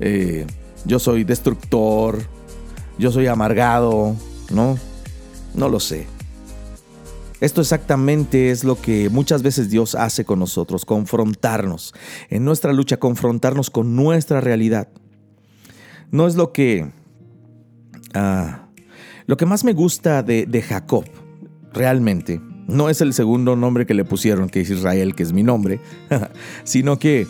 [0.00, 0.46] Eh,
[0.84, 2.18] yo soy destructor.
[2.98, 4.14] Yo soy amargado.
[4.50, 4.78] ¿no?
[5.54, 6.06] No lo sé.
[7.40, 11.94] Esto exactamente es lo que muchas veces Dios hace con nosotros, confrontarnos,
[12.30, 14.88] en nuestra lucha, confrontarnos con nuestra realidad.
[16.10, 16.90] No es lo que...
[18.14, 18.68] Ah,
[19.26, 21.04] lo que más me gusta de, Jacob,
[21.72, 25.42] realmente, no es el segundo nombre que le pusieron, que es Israel, que es mi
[25.42, 25.80] nombre,
[26.64, 27.26] sino que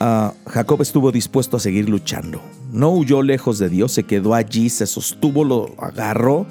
[0.00, 4.70] ah, Jacob estuvo dispuesto a seguir luchando, no huyó lejos de Dios, se quedó allí,
[4.70, 6.46] se sostuvo, lo agarró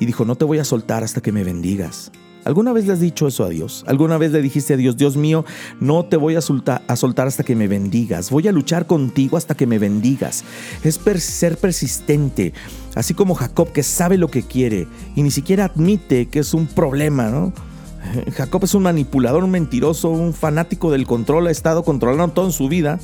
[0.00, 2.10] y dijo, no te voy a soltar hasta que me bendigas.
[2.46, 3.84] ¿Alguna vez le has dicho eso a Dios?
[3.86, 5.44] ¿Alguna vez le dijiste a Dios, Dios mío,
[5.80, 8.30] no te voy a soltar, hasta que me bendigas?
[8.30, 10.44] Voy a luchar contigo hasta que me bendigas.
[10.82, 12.54] Es ser persistente,
[12.94, 16.66] así como Jacob que sabe lo que quiere y ni siquiera admite que es un
[16.66, 17.52] problema, ¿no?
[18.32, 22.52] Jacob es un manipulador, un mentiroso, un fanático del control, ha estado controlando todo en
[22.52, 22.98] su vida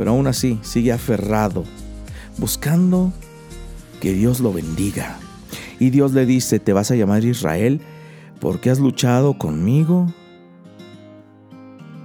[0.00, 1.64] pero aún así sigue aferrado,
[2.38, 3.12] buscando
[4.00, 5.18] que Dios lo bendiga.
[5.78, 7.82] Y Dios le dice, te vas a llamar Israel
[8.40, 10.12] porque has luchado conmigo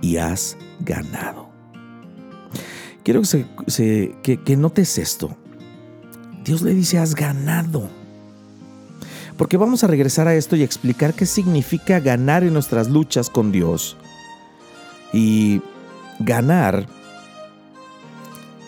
[0.01, 1.49] y has ganado.
[3.03, 5.35] Quiero que, notes esto.
[6.43, 7.87] Dios le dice, has ganado.
[9.37, 13.51] Porque vamos a regresar a esto y explicar qué significa ganar en nuestras luchas con
[13.51, 13.97] Dios.
[15.13, 15.61] Y
[16.19, 16.87] ganar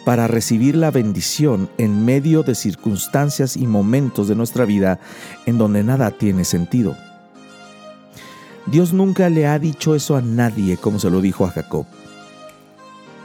[0.06, 5.00] para recibir la bendición en medio de circunstancias y momentos de nuestra vida
[5.46, 6.96] en donde nada tiene sentido.
[8.68, 11.86] Dios nunca le ha dicho eso a nadie como se lo dijo a Jacob.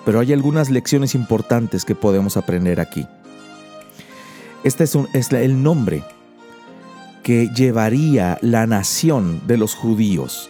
[0.05, 3.07] Pero hay algunas lecciones importantes que podemos aprender aquí.
[4.65, 6.05] Este es, es el nombre
[7.23, 10.49] que llevaría la nación de los judíos.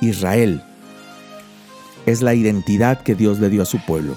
[0.00, 0.62] Israel
[2.06, 4.16] es la identidad que Dios le dio a su pueblo.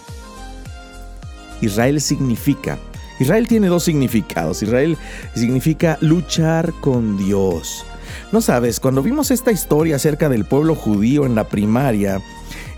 [1.62, 2.78] Israel significa.
[3.20, 4.64] Israel tiene dos significados.
[4.64, 4.98] Israel
[5.36, 7.86] significa luchar con Dios.
[8.32, 12.22] No sabes, cuando vimos esta historia acerca del pueblo judío en la primaria,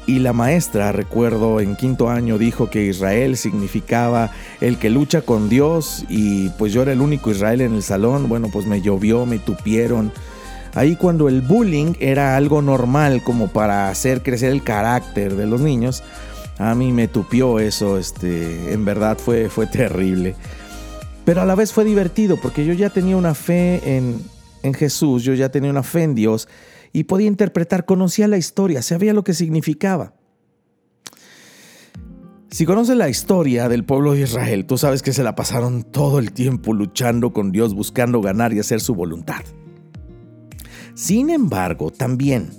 [0.07, 5.47] y la maestra, recuerdo, en quinto año dijo que Israel significaba el que lucha con
[5.47, 9.25] Dios y pues yo era el único Israel en el salón, bueno, pues me llovió,
[9.25, 10.11] me tupieron.
[10.73, 15.61] Ahí cuando el bullying era algo normal como para hacer crecer el carácter de los
[15.61, 16.03] niños,
[16.57, 20.35] a mí me tupió eso, este, en verdad fue, fue terrible.
[21.25, 24.21] Pero a la vez fue divertido porque yo ya tenía una fe en,
[24.63, 26.47] en Jesús, yo ya tenía una fe en Dios
[26.93, 30.13] y podía interpretar, conocía la historia, sabía lo que significaba.
[32.51, 36.19] Si conoces la historia del pueblo de Israel, tú sabes que se la pasaron todo
[36.19, 39.41] el tiempo luchando con Dios, buscando ganar y hacer su voluntad.
[40.93, 42.49] Sin embargo, también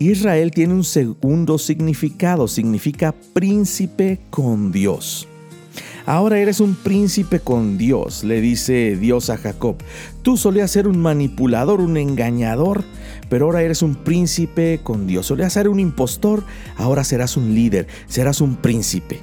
[0.00, 5.28] Israel tiene un segundo significado, significa príncipe con Dios.
[6.04, 9.76] Ahora eres un príncipe con Dios, le dice Dios a Jacob.
[10.22, 12.84] Tú solías ser un manipulador, un engañador,
[13.28, 15.26] pero ahora eres un príncipe con Dios.
[15.26, 16.42] Solías ser un impostor,
[16.76, 19.20] ahora serás un líder, serás un príncipe.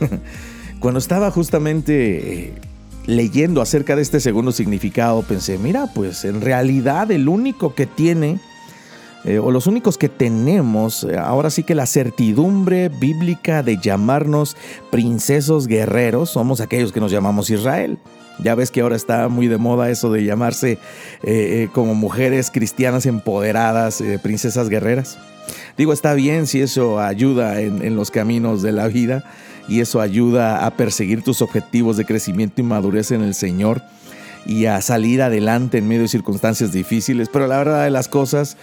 [0.80, 2.52] Cuando estaba justamente eh,
[3.06, 8.38] leyendo acerca de este segundo significado, pensé, mira, pues en realidad el único que tiene,
[9.24, 14.56] eh, o los únicos que tenemos, eh, ahora sí que la certidumbre bíblica de llamarnos
[14.90, 17.98] princesos guerreros, somos aquellos que nos llamamos Israel.
[18.42, 20.78] Ya ves que ahora está muy de moda eso de llamarse
[21.24, 25.18] eh, como mujeres cristianas empoderadas, princesas guerreras.
[25.76, 29.24] Digo, está bien si eso ayuda en los caminos de la vida,
[29.68, 33.82] y eso ayuda a perseguir tus objetivos de crecimiento y madurez en el Señor
[34.46, 37.28] y a salir adelante en medio de circunstancias difíciles.
[37.30, 38.56] Pero la verdad de las cosas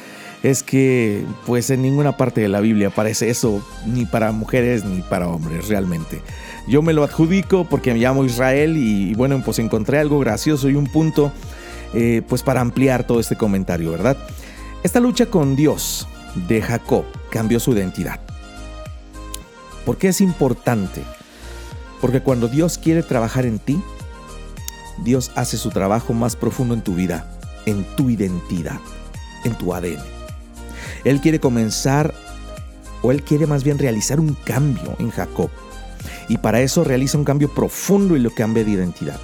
[0.45, 5.01] es que pues en ninguna parte de la Biblia aparece eso, ni para mujeres ni
[5.01, 6.21] para hombres realmente.
[6.67, 10.75] Yo me lo adjudico porque me llamo Israel y, bueno, pues encontré algo gracioso y
[10.75, 11.31] un punto
[11.95, 14.17] eh, pues para ampliar todo este comentario, ¿verdad?
[14.84, 16.08] Esta lucha con Dios
[16.47, 18.19] de Jacob cambió su identidad.
[19.84, 21.01] ¿Por qué es importante?
[22.01, 23.81] Porque cuando Dios quiere trabajar en ti,
[25.03, 28.79] Dios hace su trabajo más profundo en tu vida, en tu identidad,
[29.43, 30.14] en tu ADN.
[31.05, 32.13] Él quiere comenzar,
[33.01, 35.49] o Él quiere más bien realizar un cambio en Jacob.
[36.27, 39.19] Y para eso realiza un cambio profundo y lo cambia de identidad.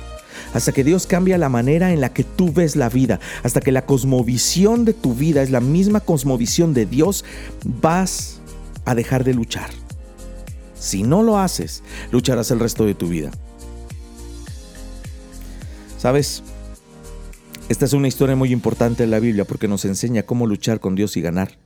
[0.53, 3.71] Hasta que Dios cambia la manera en la que tú ves la vida, hasta que
[3.71, 7.25] la cosmovisión de tu vida es la misma cosmovisión de Dios,
[7.63, 8.39] vas
[8.85, 9.69] a dejar de luchar
[10.81, 13.29] si no lo haces, lucharás el resto de tu vida.
[15.97, 16.41] ¿Sabes?
[17.69, 20.95] Esta es una historia muy importante en la Biblia porque nos enseña cómo luchar con
[20.95, 21.60] Dios y ganar.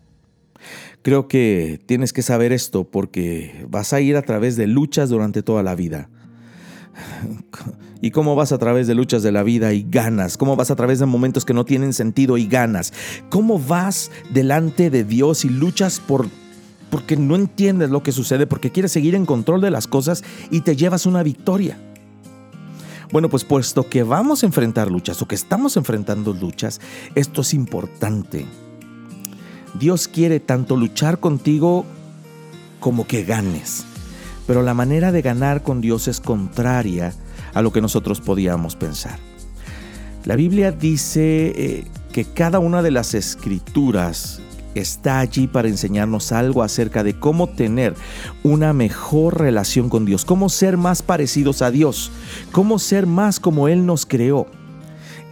[1.05, 5.43] Creo que tienes que saber esto porque vas a ir a través de luchas durante
[5.43, 6.09] toda la vida.
[8.01, 10.35] ¿Y cómo vas a través de luchas de la vida y ganas?
[10.35, 12.91] ¿Cómo vas a través de momentos que no tienen sentido y ganas?
[13.29, 16.27] ¿Cómo vas delante de Dios y luchas por
[16.89, 20.61] porque no entiendes lo que sucede, porque quieres seguir en control de las cosas y
[20.61, 21.77] te llevas una victoria.
[23.11, 26.81] Bueno, pues puesto que vamos a enfrentar luchas o que estamos enfrentando luchas,
[27.13, 28.47] esto es importante.
[29.79, 31.85] Dios quiere tanto luchar contigo
[32.79, 33.85] como que ganes.
[34.47, 37.13] Pero la manera de ganar con Dios es contraria
[37.53, 39.17] a lo que nosotros podíamos pensar.
[40.23, 44.41] La Biblia dice eh, que cada una de las escrituras
[44.75, 47.95] está allí para enseñarnos algo acerca de cómo tener
[48.43, 52.11] una mejor relación con Dios, cómo ser más parecidos a Dios,
[52.51, 54.47] cómo ser más como Él nos creó.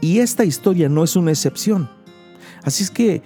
[0.02, 1.90] Y esta historia no es una excepción.
[2.64, 3.22] Así es que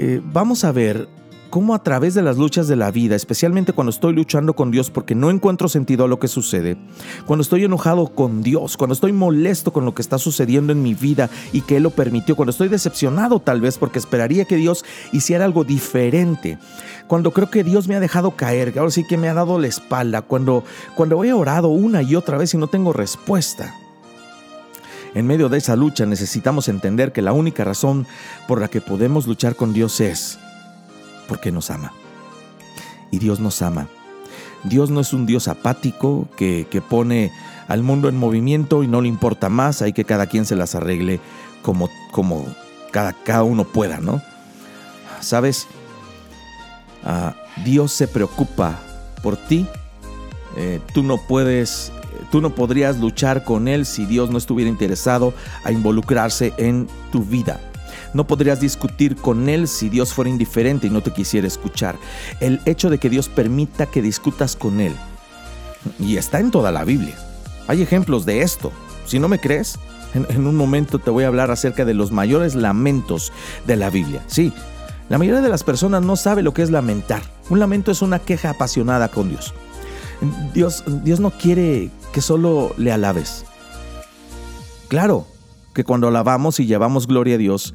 [0.00, 1.08] eh, vamos a ver
[1.50, 4.90] cómo a través de las luchas de la vida, especialmente cuando estoy luchando con Dios
[4.90, 6.76] porque no encuentro sentido a lo que sucede,
[7.26, 10.94] cuando estoy enojado con Dios, cuando estoy molesto con lo que está sucediendo en mi
[10.94, 14.84] vida y que Él lo permitió, cuando estoy decepcionado tal vez porque esperaría que Dios
[15.10, 16.58] hiciera algo diferente,
[17.08, 19.58] cuando creo que Dios me ha dejado caer, que ahora sí que me ha dado
[19.58, 20.62] la espalda, cuando,
[20.94, 23.74] cuando he orado una y otra vez y no tengo respuesta.
[25.14, 28.06] En medio de esa lucha necesitamos entender que la única razón
[28.46, 30.38] por la que podemos luchar con Dios es
[31.28, 31.92] porque nos ama.
[33.10, 33.88] Y Dios nos ama.
[34.64, 37.32] Dios no es un Dios apático que, pone
[37.68, 40.74] al mundo en movimiento y no le importa más, hay que cada quien se las
[40.74, 41.20] arregle
[41.62, 42.44] como, como
[42.90, 44.22] cada, cada uno pueda, ¿no?
[45.20, 45.66] ¿Sabes?
[47.04, 48.78] Ah, Dios se preocupa
[49.22, 49.66] por ti.
[50.56, 51.92] Eh, tú no puedes,
[52.30, 57.24] tú no podrías luchar con Él si Dios no estuviera interesado a involucrarse en tu
[57.24, 57.60] vida.
[58.14, 61.96] No podrías discutir con Él si Dios fuera indiferente y no te quisiera escuchar.
[62.40, 64.94] El hecho de que Dios permita que discutas con Él.
[65.98, 67.14] Y está en toda la Biblia.
[67.66, 68.72] Hay ejemplos de esto.
[69.06, 69.78] Si no me crees,
[70.14, 73.32] en, un momento te voy a hablar acerca de los mayores lamentos
[73.66, 74.22] de la Biblia.
[74.26, 74.52] Sí,
[75.08, 77.22] la mayoría de las personas no sabe lo que es lamentar.
[77.50, 79.54] Un lamento es una queja apasionada con Dios.
[80.52, 83.44] Dios, Dios no quiere que solo le alabes.
[84.88, 85.26] Claro
[85.74, 87.74] que cuando alabamos y llevamos gloria a Dios,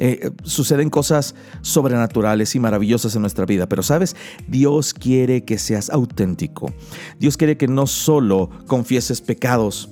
[0.00, 3.68] eh, suceden cosas sobrenaturales y maravillosas en nuestra vida.
[3.68, 6.72] Pero sabes, Dios quiere que seas auténtico.
[7.18, 9.90] Dios quiere que no solo confieses pecados,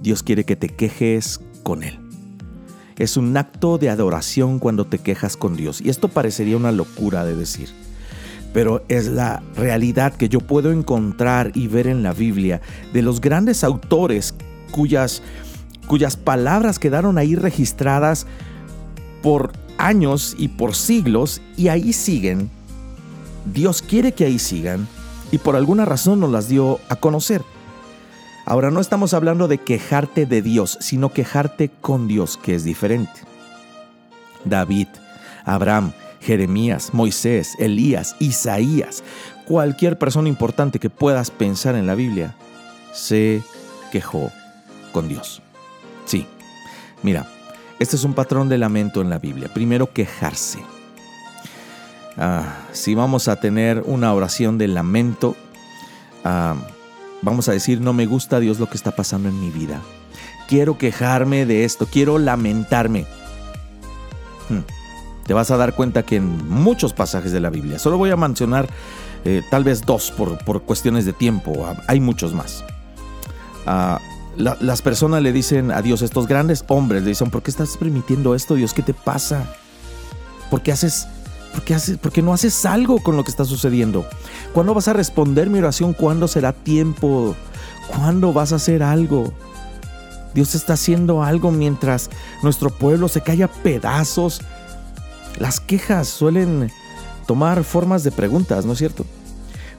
[0.00, 1.98] Dios quiere que te quejes con Él.
[2.98, 5.80] Es un acto de adoración cuando te quejas con Dios.
[5.80, 7.70] Y esto parecería una locura de decir.
[8.52, 12.60] Pero es la realidad que yo puedo encontrar y ver en la Biblia
[12.92, 14.34] de los grandes autores
[14.70, 15.22] cuyas,
[15.86, 18.26] cuyas palabras quedaron ahí registradas
[19.22, 22.50] por años y por siglos y ahí siguen.
[23.52, 24.86] Dios quiere que ahí sigan
[25.30, 27.42] y por alguna razón nos las dio a conocer.
[28.44, 33.12] Ahora no estamos hablando de quejarte de Dios, sino quejarte con Dios, que es diferente.
[34.44, 34.88] David,
[35.44, 35.92] Abraham,
[36.22, 39.02] Jeremías, Moisés, Elías, Isaías,
[39.46, 42.36] cualquier persona importante que puedas pensar en la Biblia,
[42.92, 43.42] se
[43.90, 44.30] quejó
[44.92, 45.42] con Dios.
[46.04, 46.26] Sí,
[47.02, 47.26] mira,
[47.78, 49.52] este es un patrón de lamento en la Biblia.
[49.52, 50.60] Primero, quejarse.
[52.16, 55.34] Ah, si vamos a tener una oración de lamento,
[56.24, 56.54] ah,
[57.22, 59.80] vamos a decir, no me gusta Dios lo que está pasando en mi vida.
[60.46, 63.06] Quiero quejarme de esto, quiero lamentarme.
[64.48, 64.81] Hmm.
[65.26, 68.16] Te vas a dar cuenta que en muchos pasajes de la Biblia, solo voy a
[68.16, 68.68] mencionar
[69.24, 72.64] eh, tal vez dos por, cuestiones de tiempo, ah, hay muchos más.
[74.36, 78.34] las personas le dicen a Dios, estos grandes hombres le dicen, ¿por qué estás permitiendo
[78.34, 78.74] esto, Dios?
[78.74, 79.44] ¿Qué te pasa?
[80.50, 81.06] ¿Por qué haces
[81.52, 84.06] ¿Por qué, haces, no haces algo con lo que está sucediendo?
[84.54, 85.92] ¿Cuándo vas a responder mi oración?
[85.92, 87.36] ¿Cuándo será tiempo?
[87.88, 89.32] ¿Cuándo vas a hacer algo?
[90.34, 92.08] Dios está haciendo algo mientras
[92.42, 94.40] nuestro pueblo se cae a pedazos.
[95.38, 96.70] Las quejas suelen
[97.26, 99.04] tomar formas de preguntas, ¿no es cierto?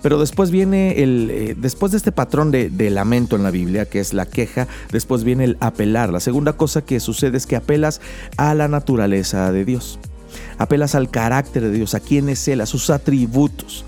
[0.01, 3.85] Pero después viene el, eh, después de este patrón de, de, lamento en la Biblia,
[3.85, 6.11] que es la queja, después viene el apelar.
[6.11, 8.01] La segunda cosa que sucede es que apelas
[8.35, 9.99] a la naturaleza de Dios
[10.57, 13.85] apelas al carácter de Dios, a quién es Él, a sus atributos.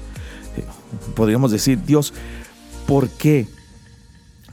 [0.57, 0.63] Eh,
[1.15, 2.13] podríamos decir, Dios,
[2.87, 3.47] ¿por qué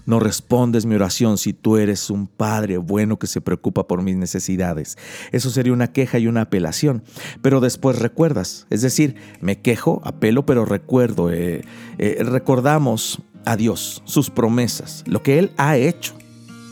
[0.06, 4.16] no respondes mi oración si tú eres un Padre bueno que se preocupa por mis
[4.16, 4.96] necesidades?
[5.32, 7.02] Eso sería una queja y una apelación.
[7.40, 11.62] Pero después recuerdas, es decir, me quejo, apelo, pero recuerdo, eh,
[11.98, 16.14] eh, recordamos a Dios, sus promesas, lo que Él ha hecho,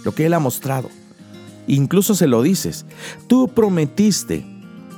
[0.04, 0.88] lo que Él ha mostrado.
[1.66, 2.86] Incluso se lo dices,
[3.28, 4.44] tú prometiste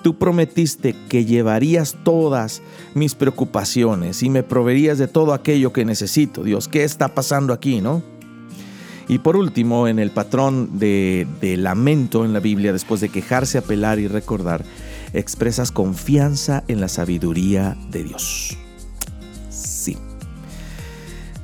[0.02, 2.60] Tú prometiste que llevarías todas
[2.94, 6.42] mis preocupaciones y me proveerías de todo aquello que necesito.
[6.42, 8.02] Dios, ¿qué está pasando aquí, no?
[9.12, 11.26] Y por último, en el patrón de,
[11.58, 14.64] lamento en la Biblia, después de quejarse, apelar y recordar,
[15.12, 18.56] expresas confianza en la sabiduría de Dios.
[19.50, 19.98] Sí.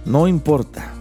[0.06, 0.94] No importa,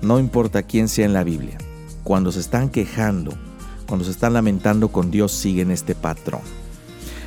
[0.00, 1.58] no importa quién sea en la Biblia,
[2.02, 3.34] cuando se están quejando,
[3.86, 6.40] cuando se están lamentando con Dios, siguen este patrón.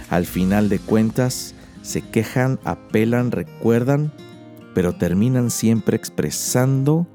[0.09, 1.53] Al final de cuentas,
[1.83, 4.11] se quejan, apelan, recuerdan,
[4.73, 7.05] pero terminan siempre expresando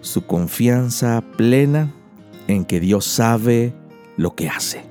[0.00, 1.92] su confianza plena
[2.46, 3.72] en que Dios sabe
[4.16, 4.82] lo que hace.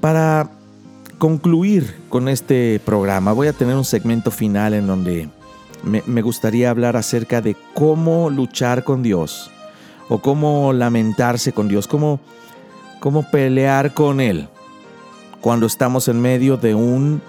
[0.00, 0.50] Para
[1.18, 5.28] concluir con este programa, voy a tener un segmento final en donde
[5.82, 9.50] me, gustaría hablar acerca de cómo luchar con Dios
[10.08, 12.20] o cómo lamentarse con Dios, cómo,
[13.00, 14.48] cómo pelear con Él
[15.40, 17.22] cuando estamos en medio de un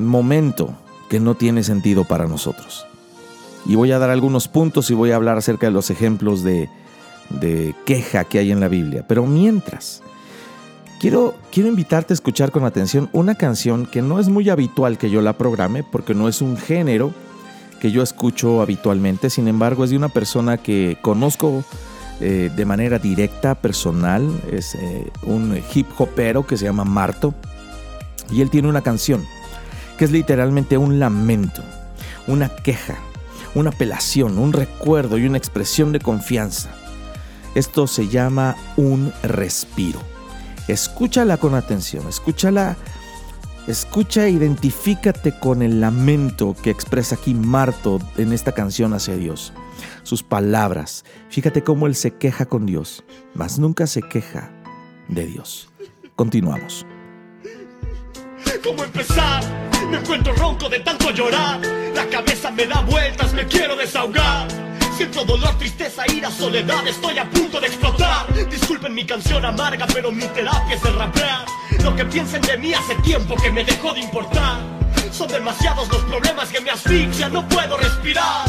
[0.00, 0.74] momento
[1.08, 2.86] que no tiene sentido para nosotros.
[3.66, 6.68] Y voy a dar algunos puntos y voy a hablar acerca de los ejemplos de,
[7.86, 9.04] queja que hay en la Biblia.
[9.08, 10.02] Pero mientras,
[11.00, 15.10] quiero, quiero invitarte a escuchar con atención una canción que no es muy habitual que
[15.10, 17.12] yo la programe porque no es un género
[17.80, 21.64] que yo escucho habitualmente, sin embargo es de una persona que conozco
[22.20, 27.34] eh, de manera directa, personal, es eh, un hip hopero que se llama Marto,
[28.30, 29.24] y él tiene una canción
[29.98, 31.62] que es literalmente un lamento,
[32.26, 32.96] una queja,
[33.54, 36.70] una apelación, un recuerdo y una expresión de confianza.
[37.54, 40.00] Esto se llama un respiro.
[40.66, 42.76] Escúchala con atención, escúchala
[43.66, 49.54] Escucha e identifícate con el lamento que expresa aquí Marto en esta canción hacia Dios.
[50.02, 51.04] Sus palabras.
[51.30, 54.50] Fíjate cómo él se queja con Dios, mas nunca se queja
[55.08, 55.70] de Dios.
[56.14, 56.84] Continuamos.
[58.62, 59.42] ¿Cómo empezar?
[59.90, 61.60] Me encuentro ronco de tanto llorar.
[61.94, 64.48] La cabeza me da vueltas, me quiero desahogar.
[64.96, 68.32] Siento dolor, tristeza, ira, soledad, estoy a punto de explotar.
[68.48, 71.44] Disculpen mi canción amarga, pero mi terapia es el rapear.
[71.82, 74.60] Lo que piensen de mí hace tiempo que me dejó de importar.
[75.10, 78.46] Son demasiados los problemas que me asfixian, no puedo respirar.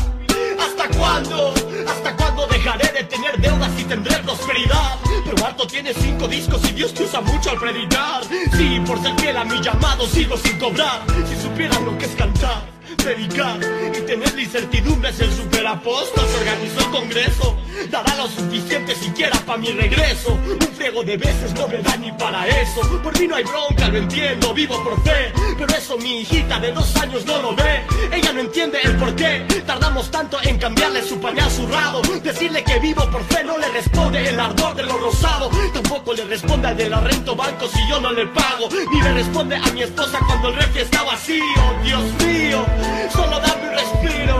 [0.59, 1.54] ¿Hasta cuándo?
[1.87, 4.97] ¿Hasta cuándo dejaré de tener deudas y tendré prosperidad?
[5.23, 8.23] Pero harto tiene cinco discos y Dios te usa mucho al predicar.
[8.25, 11.01] Sí, por ser fiel a mi llamado sigo sin cobrar.
[11.27, 13.59] Si supieran lo que es cantar predicar
[13.95, 17.57] y tener la incertidumbre es el superapóstol se organizó el congreso
[17.89, 20.33] dará lo suficiente siquiera para mi regreso.
[20.33, 22.81] Un friego de veces no me da ni para eso.
[23.01, 25.31] Por mí no hay bronca lo entiendo vivo por fe.
[25.57, 27.83] Pero eso mi hijita de dos años no lo ve.
[28.11, 32.79] Ella no entiende el por qué tardamos tanto en cambiarle su pañal zurrado decirle que
[32.79, 35.49] vivo por fe no le responde el ardor de lo rosado.
[35.73, 38.69] Tampoco le responde al de la rento banco si yo no le pago.
[38.91, 41.43] Ni le responde a mi esposa cuando el refri está vacío.
[41.83, 42.65] Dios mío
[43.11, 44.37] solo dame un respiro,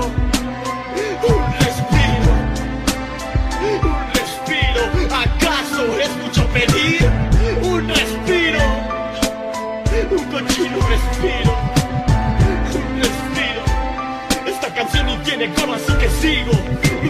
[1.29, 2.31] un respiro,
[3.71, 3.79] un
[4.13, 4.81] respiro.
[5.15, 7.09] ¿Acaso es mucho pedir?
[7.63, 8.63] Un respiro,
[10.11, 11.53] un cochino respiro,
[12.75, 13.63] un respiro.
[14.47, 16.53] Esta canción no tiene coro, así que sigo.
[17.01, 17.09] Mi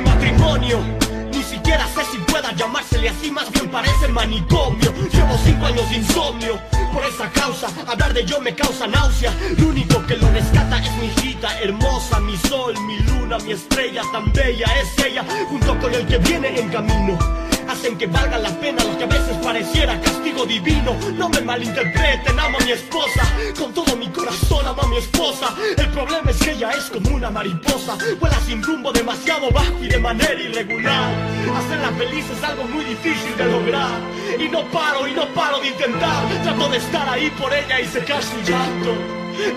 [2.46, 4.94] nada llamársele así, más bien parece manicomio.
[5.12, 6.60] Llevo cinco años de insomnio.
[6.94, 9.34] Por esa causa, hablar de yo me causa náusea.
[9.58, 14.02] Lo único que lo rescata es mi hijita hermosa, mi sol, mi luna, mi estrella
[14.12, 18.50] tan bella es ella, junto con el que viene en camino hacen que valga la
[18.60, 20.96] pena lo que a veces pareciera castigo divino.
[21.16, 23.24] No me malinterpreten, amo a mi esposa,
[23.58, 25.54] con todo mi corazón amo a mi esposa.
[25.78, 29.88] El problema es que ella es como una mariposa, vuela sin rumbo demasiado bajo y
[29.88, 31.14] de manera irregular.
[31.58, 34.00] Hacerla feliz es algo muy difícil de lograr.
[34.40, 36.24] Y no paro, y no paro de intentar.
[36.44, 38.96] Trato de estar ahí por ella y secar su llanto.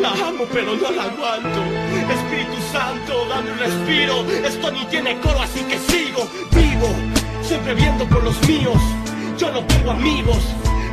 [0.00, 1.62] La amo pero no la aguanto
[2.12, 7.17] Espíritu Santo, dame un respiro Esto ni tiene coro así que sigo vivo
[7.48, 8.76] siempre viendo por los míos.
[9.38, 10.36] Yo no tengo amigos.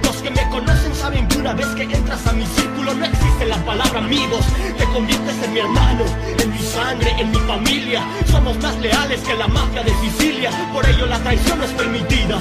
[0.04, 3.46] Los que me conocen saben que una vez que entras a mi círculo no existe
[3.46, 4.46] la palabra amigos.
[4.78, 6.06] Te conviertes en mi hermano,
[6.40, 8.02] en mi sangre, en mi familia.
[8.32, 12.40] Somos más leales que la mafia de Sicilia, por ello la traición no es permitida.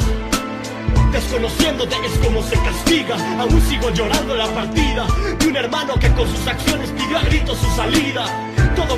[1.10, 3.16] Desconociéndote es como se castiga.
[3.40, 5.06] Aún sigo llorando la partida
[5.40, 8.53] de un hermano que con sus acciones pidió a gritos su salida.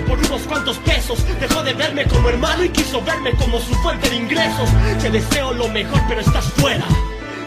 [0.06, 1.24] Por unos cuantos pesos.
[1.40, 4.68] Dejó de verme como hermano y quiso verme como su fuente de ingresos.
[5.00, 6.84] Te deseo lo mejor, pero estás fuera.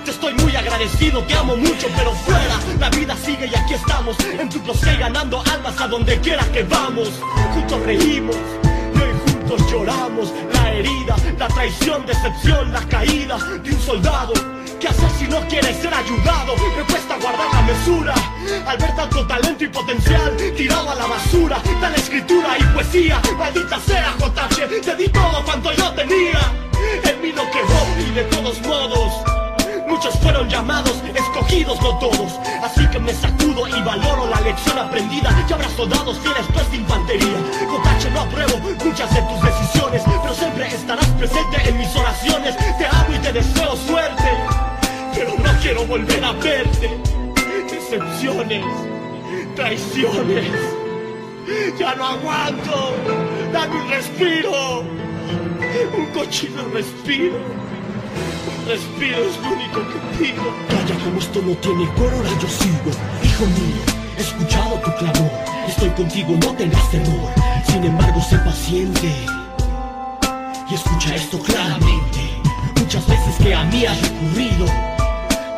[0.06, 2.60] Te estoy muy agradecido, te amo mucho, pero fuera.
[2.80, 4.18] La vida sigue y aquí estamos.
[4.40, 7.10] En tu y ganando almas a donde quiera que vamos.
[7.54, 8.36] Juntos reímos
[9.70, 10.34] lloramos.
[10.54, 14.34] La herida, la traición, decepción, la caída de un soldado
[14.80, 16.56] ¿Qué hacer si no quieres ser ayudado?
[16.56, 18.14] Me cuesta guardar la mesura
[18.66, 21.62] al ver tanto talento y potencial tirado a la basura.
[21.82, 26.40] Tal escritura y poesía, maldita sea JH, te di todo cuanto yo tenía.
[27.04, 29.12] En mí no quedó y de todos modos.
[29.86, 32.40] Muchos fueron llamados, escogidos no todos.
[32.64, 35.30] Así que me sacudo y valoro la lección aprendida.
[35.50, 37.38] Y habrá soldados fieles pues de infantería.
[37.68, 42.56] JH no apruebo muchas de tus decisiones, pero siempre estarás presente en mis oraciones.
[42.78, 44.68] Te amo y te deseo suerte
[45.20, 46.89] pero no quiero volver a verte.
[47.70, 48.65] Decepciones,
[49.55, 50.47] traiciones,
[51.78, 52.95] ya no aguanto.
[53.51, 54.80] Dame un respiro,
[55.97, 57.36] un cochino respiro.
[57.36, 60.43] Un respiro es lo único que pido.
[60.70, 62.91] Calla como esto no tiene coro, ahora yo sigo.
[63.22, 63.82] Hijo mío,
[64.17, 65.32] he escuchado tu clamor.
[65.67, 67.30] Estoy contigo, no tengas temor.
[67.65, 69.13] Sin embargo, sé paciente.
[70.70, 72.20] Y escucha esto claramente.
[72.78, 74.65] Muchas veces que a mí has recurrido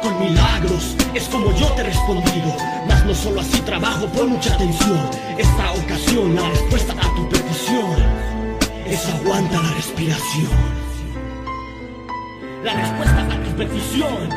[0.02, 0.95] con milagros.
[1.14, 2.56] Es como yo te he respondido,
[2.88, 4.99] mas no solo así trabajo, por mucha atención.
[5.38, 7.95] Esta ocasión, la respuesta a tu petición
[8.86, 10.49] es aguanta la respiración.
[12.64, 14.30] La respuesta a tu petición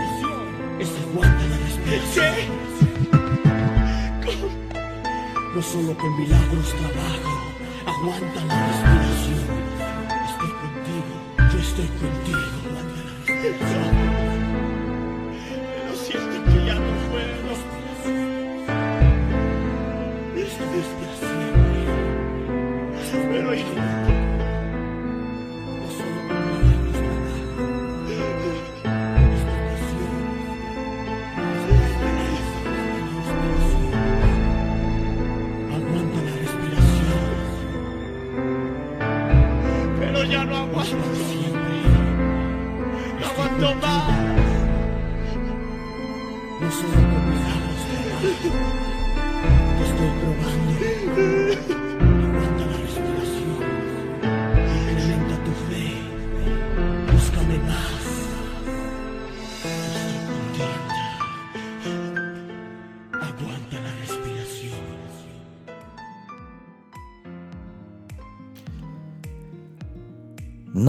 [0.78, 2.34] es aguanta la respiración.
[5.54, 7.32] No solo con milagros trabajo,
[7.86, 9.44] aguanta la respiración.
[10.28, 11.12] Estoy contigo,
[11.52, 12.23] yo estoy contigo,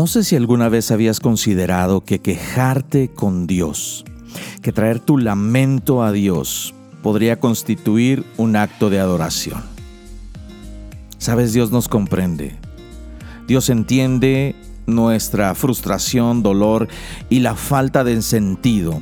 [0.05, 4.05] No sé si alguna vez habías considerado que quejarte con Dios,
[4.61, 9.63] que traer tu lamento a Dios, podría constituir un acto de adoración.
[11.17, 12.55] Sabes, Dios nos comprende.
[13.47, 16.87] Dios entiende nuestra frustración, dolor
[17.31, 19.01] y la falta de sentido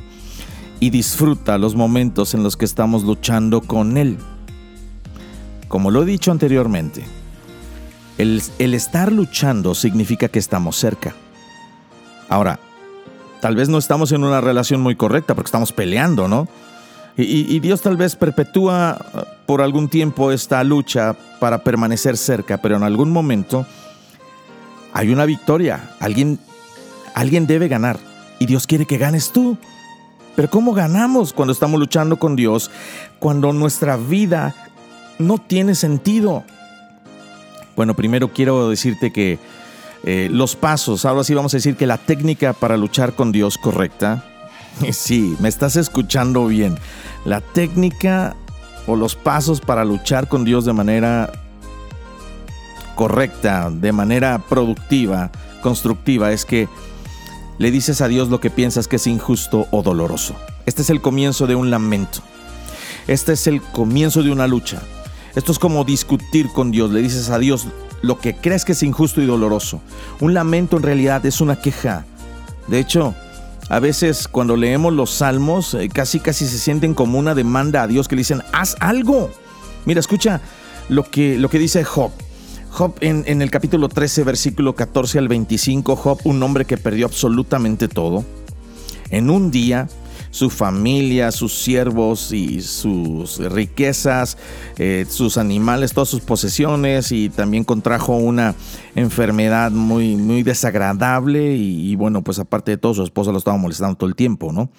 [0.80, 4.16] y disfruta los momentos en los que estamos luchando con Él.
[5.68, 7.04] Como lo he dicho anteriormente,
[8.18, 11.14] el, estar luchando significa que estamos cerca.
[12.28, 12.58] Ahora,
[13.40, 16.48] tal vez no estamos en una relación muy correcta porque estamos peleando, ¿no?
[17.16, 22.76] Y, Dios tal vez perpetúa uh, por algún tiempo esta lucha para permanecer cerca, pero
[22.76, 23.66] en algún momento
[24.92, 25.90] hay una victoria.
[26.00, 26.40] Alguien,
[27.14, 28.00] alguien debe ganar
[28.40, 29.56] y Dios quiere que ganes tú.
[30.34, 32.70] Pero ¿cómo ganamos cuando estamos luchando con Dios?
[33.20, 34.54] Cuando nuestra vida
[35.20, 36.42] no tiene sentido.
[37.76, 39.38] Bueno, primero quiero decirte que
[40.06, 43.56] Eh, los pasos, ahora sí vamos a decir que la técnica para luchar con Dios
[43.58, 44.22] correcta.
[44.92, 46.76] Sí, me estás escuchando bien.
[47.24, 48.36] La técnica
[48.86, 51.32] o los pasos para luchar con Dios de manera
[52.96, 55.30] correcta, de manera productiva,
[55.62, 56.68] constructiva, es que
[57.58, 60.34] le dices a Dios lo que piensas que es injusto o doloroso.
[60.66, 62.18] Este es el comienzo de un lamento.
[63.06, 64.82] Este es el comienzo de una lucha.
[65.36, 66.90] Esto es como discutir con Dios.
[66.90, 67.66] Le dices a Dios
[68.02, 69.80] lo que crees que es injusto y doloroso.
[70.20, 72.04] Un lamento en realidad es una queja.
[72.68, 73.14] De hecho,
[73.68, 77.86] a veces cuando leemos los salmos, eh, casi casi se sienten como una demanda a
[77.86, 79.30] Dios que le dicen, haz algo.
[79.86, 80.40] Mira, escucha
[80.88, 82.10] lo que, lo que dice Job.
[82.70, 87.06] Job en, en el capítulo 13, versículo 14 al 25, Job, un hombre que perdió
[87.06, 88.24] absolutamente todo.
[89.10, 89.88] En un día
[90.34, 94.36] su familia, sus siervos y sus riquezas,
[94.78, 98.56] eh, sus animales, todas sus posesiones y también contrajo una
[98.96, 103.94] enfermedad muy, muy desagradable y, bueno, pues aparte de todo su esposa lo estaba molestando
[103.94, 104.70] todo el tiempo, ¿no?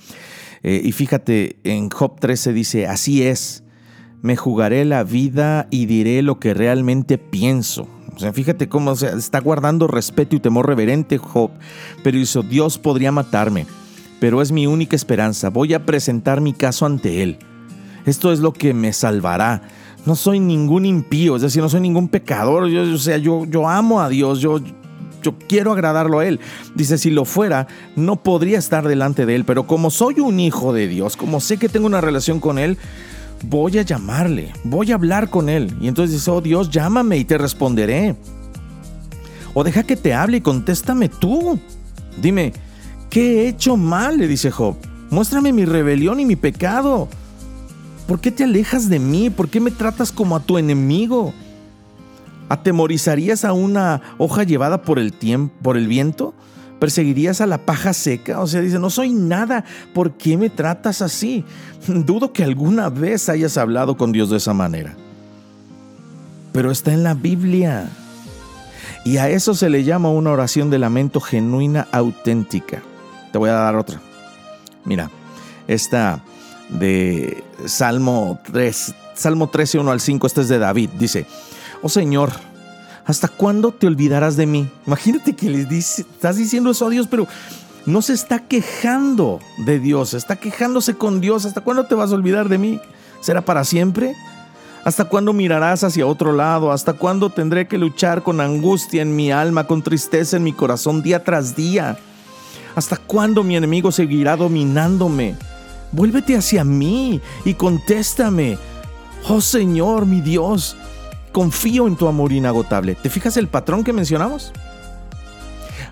[0.62, 3.64] Eh, y fíjate, en Job 13 dice, así es,
[4.22, 7.88] me jugaré la vida y diré lo que realmente pienso.
[8.14, 11.52] O sea, fíjate cómo está guardando respeto y temor reverente Job,
[12.04, 13.66] pero hizo, Dios podría matarme
[14.20, 15.50] pero es mi única esperanza.
[15.50, 17.38] Voy a presentar mi caso ante Él.
[18.06, 19.62] Esto es lo que me salvará.
[20.06, 22.68] No soy ningún impío, es decir, no soy ningún pecador.
[22.68, 24.60] Yo, o sea, yo, yo amo a Dios, yo,
[25.24, 26.40] yo quiero agradarlo a Él.
[26.76, 30.74] Dice, si lo fuera, no podría estar delante de Él, pero como soy un hijo
[30.74, 32.78] de Dios, como sé que tengo una relación con Él,
[33.44, 35.76] voy a llamarle, voy a hablar con Él.
[35.82, 38.16] Y entonces dice, oh Dios, llámame y te responderé.
[39.56, 41.60] O deja que te hable y contéstame tú.
[42.22, 42.54] Dime,
[43.16, 44.18] ¿Qué he hecho mal?
[44.18, 44.76] le dice Job.
[45.10, 47.08] Muéstrame mi rebelión y mi pecado.
[48.10, 49.30] ¿Por qué te alejas de mí?
[49.30, 51.34] ¿Por qué me tratas como a tu enemigo?
[52.50, 56.34] ¿Atemorizarías a una hoja llevada por el tiempo, por el viento?
[56.82, 58.42] ¿Perseguirías a la paja seca?
[58.42, 59.64] O sea, dice, no soy nada.
[59.94, 61.46] ¿Por qué me tratas así?
[61.88, 64.94] Dudo que alguna vez hayas hablado con Dios de esa manera.
[66.52, 67.88] Pero está en la Biblia.
[69.06, 72.84] Y a eso se le llama una oración de lamento genuina, auténtica.
[73.36, 74.00] Te voy a dar otra.
[74.86, 75.12] Mira,
[75.68, 76.24] esta
[76.70, 80.92] de Salmo 3, Salmo 13, 1 al 5, esta es de David.
[80.98, 81.26] Dice,
[81.82, 82.32] oh Señor,
[83.04, 84.70] ¿hasta cuándo te olvidarás de mí?
[84.88, 87.28] Imagínate que le dice, estás diciendo eso a Dios, pero
[87.86, 91.44] no se está quejando de Dios, está quejándose con Dios.
[91.44, 92.80] ¿Hasta cuándo te vas a olvidar de mí?
[93.20, 94.16] ¿Será para siempre?
[94.86, 96.72] ¿Hasta cuándo mirarás hacia otro lado?
[96.72, 101.04] ¿Hasta cuándo tendré que luchar con angustia en mi alma, con tristeza en mi corazón
[101.04, 101.98] día tras día?
[102.76, 105.36] ¿Hasta cuándo mi enemigo seguirá dominándome?
[105.92, 108.58] Vuélvete hacia mí y contéstame.
[109.30, 110.76] Oh Señor, mi Dios,
[111.32, 112.96] confío en tu amor inagotable.
[112.96, 114.52] ¿Te fijas el patrón que mencionamos?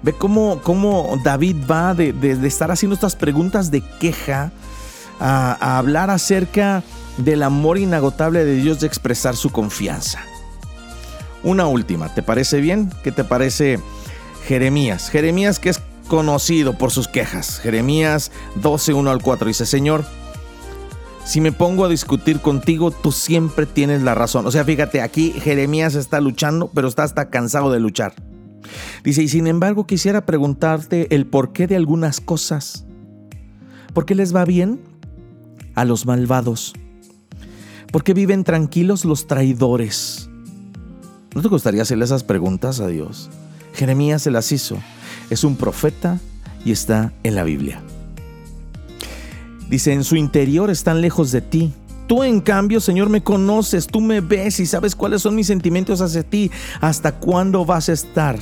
[0.01, 2.13] Ve cómo, cómo David va de,
[2.45, 4.51] estar haciendo estas preguntas de queja
[5.21, 6.83] a, a hablar acerca
[7.17, 10.19] del amor inagotable de Dios de expresar su confianza.
[11.43, 12.91] Una última, ¿te parece bien?
[13.03, 13.79] ¿Qué te parece
[14.47, 15.09] Jeremías?
[15.09, 17.59] Jeremías que es conocido por sus quejas.
[17.59, 20.05] Jeremías 12, 1 al 4 dice, Señor,
[21.25, 24.45] si me pongo a discutir contigo, tú siempre tienes la razón.
[24.45, 28.13] O sea, fíjate, aquí Jeremías está luchando, pero está hasta cansado de luchar.
[29.03, 32.85] Dice, y sin embargo quisiera preguntarte el porqué de algunas cosas.
[33.93, 34.81] ¿Por qué les va bien
[35.75, 36.73] a los malvados?
[37.91, 40.29] ¿Por qué viven tranquilos los traidores?
[41.35, 43.29] ¿No te gustaría hacerle esas preguntas a Dios?
[43.73, 44.77] Jeremías se las hizo
[45.33, 46.19] es un profeta
[46.63, 47.81] y está en la Biblia.
[49.69, 51.73] Dice, en su interior están lejos de ti.
[52.07, 56.01] Tú en cambio, Señor, me conoces, tú me ves y sabes cuáles son mis sentimientos
[56.01, 56.51] hacia ti.
[56.81, 58.37] ¿Hasta cuándo vas a estar?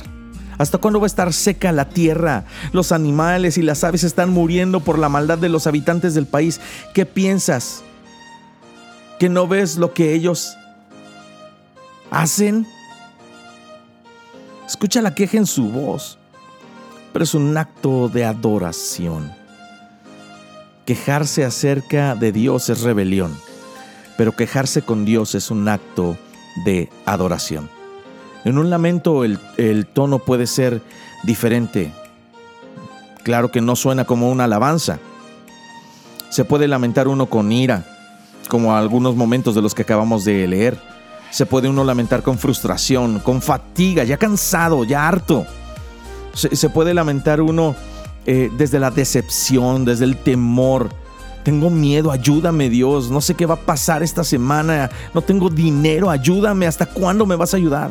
[0.58, 2.44] ¿Hasta cuándo va a estar seca la tierra?
[2.72, 6.60] Los animales y las aves están muriendo por la maldad de los habitantes del país.
[6.92, 7.82] ¿Qué piensas?
[9.18, 10.56] ¿Que no ves lo que ellos
[12.10, 12.66] hacen?
[14.66, 16.18] Escucha la queja en su voz
[17.12, 19.32] pero es un acto de adoración.
[20.84, 23.36] Quejarse acerca de Dios es rebelión,
[24.16, 26.16] pero quejarse con Dios es un acto
[26.64, 27.70] de adoración.
[28.44, 30.82] En un lamento el, tono puede ser
[31.22, 31.92] diferente.
[33.22, 34.98] Claro que no suena como una alabanza.
[36.30, 37.86] Se puede lamentar uno con ira,
[38.48, 40.76] como algunos momentos de los que acabamos de leer.
[41.30, 45.46] Se puede uno lamentar con frustración, con fatiga, ya cansado, ya harto
[46.34, 47.74] se, puede lamentar uno
[48.26, 50.90] eh, desde la decepción, desde el temor.
[51.44, 56.08] Tengo miedo, ayúdame Dios, no sé qué va a pasar esta semana, no tengo dinero,
[56.08, 57.90] ayúdame, ¿hasta cuándo me vas a ayudar?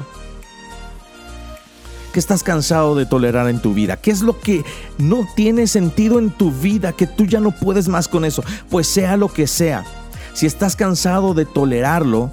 [2.14, 3.98] ¿Qué estás cansado de tolerar en tu vida?
[3.98, 4.64] ¿Qué es lo que
[4.98, 8.44] no tiene sentido en tu vida, que tú ya no puedes más con eso?
[8.70, 9.86] Pues sea lo que sea.
[10.34, 12.32] Si estás cansado de tolerarlo,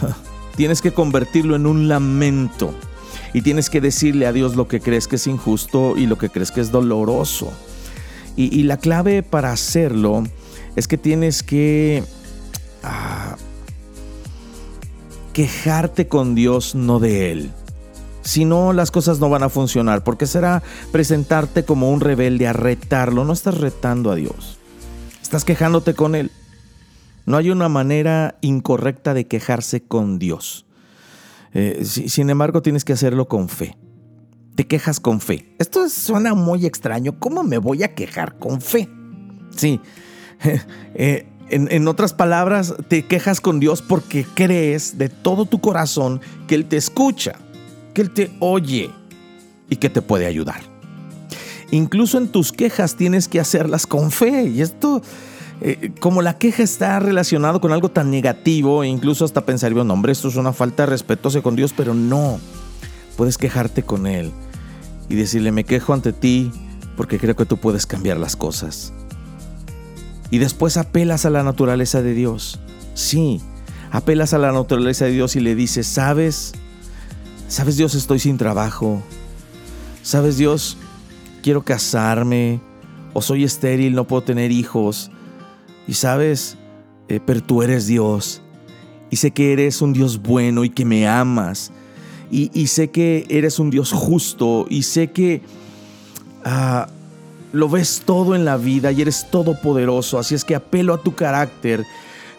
[0.56, 2.74] tienes que convertirlo en un lamento.
[3.32, 6.30] Y tienes que decirle a Dios lo que crees que es injusto y lo que
[6.30, 7.52] crees que es doloroso.
[8.36, 10.22] Y, la clave para hacerlo
[10.76, 12.04] es que tienes que
[12.84, 13.36] ah,
[15.32, 17.50] quejarte con Dios, no de Él.
[18.22, 20.62] Si no, las cosas no van a funcionar, porque será
[20.92, 23.24] presentarte como un rebelde a retarlo.
[23.24, 24.58] No estás retando a Dios,
[25.20, 26.30] estás quejándote con Él.
[27.26, 30.64] No hay una manera incorrecta de quejarse con Dios.
[31.54, 33.76] Eh, sin embargo, tienes que hacerlo con fe.
[34.54, 35.54] Te quejas con fe.
[35.58, 37.18] Esto suena muy extraño.
[37.18, 38.88] ¿Cómo me voy a quejar con fe?
[39.54, 39.80] Sí.
[40.94, 46.54] Eh, en, otras palabras, te quejas con Dios porque crees de todo tu corazón que
[46.54, 47.36] Él te escucha,
[47.94, 48.90] que Él te oye
[49.70, 50.60] y que te puede ayudar.
[51.70, 54.44] Incluso en tus quejas tienes que hacerlas con fe.
[54.44, 55.02] Y esto
[55.60, 59.92] eh, como la queja está relacionado con algo tan negativo, e incluso hasta pensar, bueno,
[59.92, 62.38] hombre, esto es una falta de respeto con Dios, pero no.
[63.16, 64.30] Puedes quejarte con Él
[65.08, 66.52] y decirle, me quejo ante ti
[66.96, 68.92] porque creo que tú puedes cambiar las cosas.
[70.30, 72.60] Y después apelas a la naturaleza de Dios.
[72.94, 73.40] Sí,
[73.90, 76.52] apelas a la naturaleza de Dios y le dices, sabes,
[77.48, 79.02] sabes Dios, estoy sin trabajo.
[80.02, 80.76] Sabes Dios,
[81.42, 82.60] quiero casarme
[83.12, 85.10] o soy estéril, no puedo tener hijos.
[85.88, 86.56] Y sabes,
[87.08, 88.42] eh, pero tú eres Dios.
[89.10, 91.72] Y sé que eres un Dios bueno y que me amas.
[92.30, 94.66] Y, sé que eres un Dios justo.
[94.68, 95.40] Y sé que
[96.44, 96.88] ah,
[97.52, 100.18] lo ves todo en la vida y eres todopoderoso.
[100.18, 101.86] Así es que apelo a tu carácter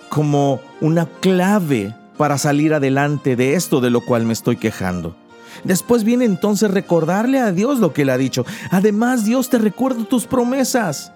[0.10, 5.16] como una clave para salir adelante de esto de lo cual me estoy quejando.
[5.64, 8.45] Después viene entonces recordarle a Dios lo que él ha dicho.
[8.70, 11.12] Además, Dios te recuerda tus promesas.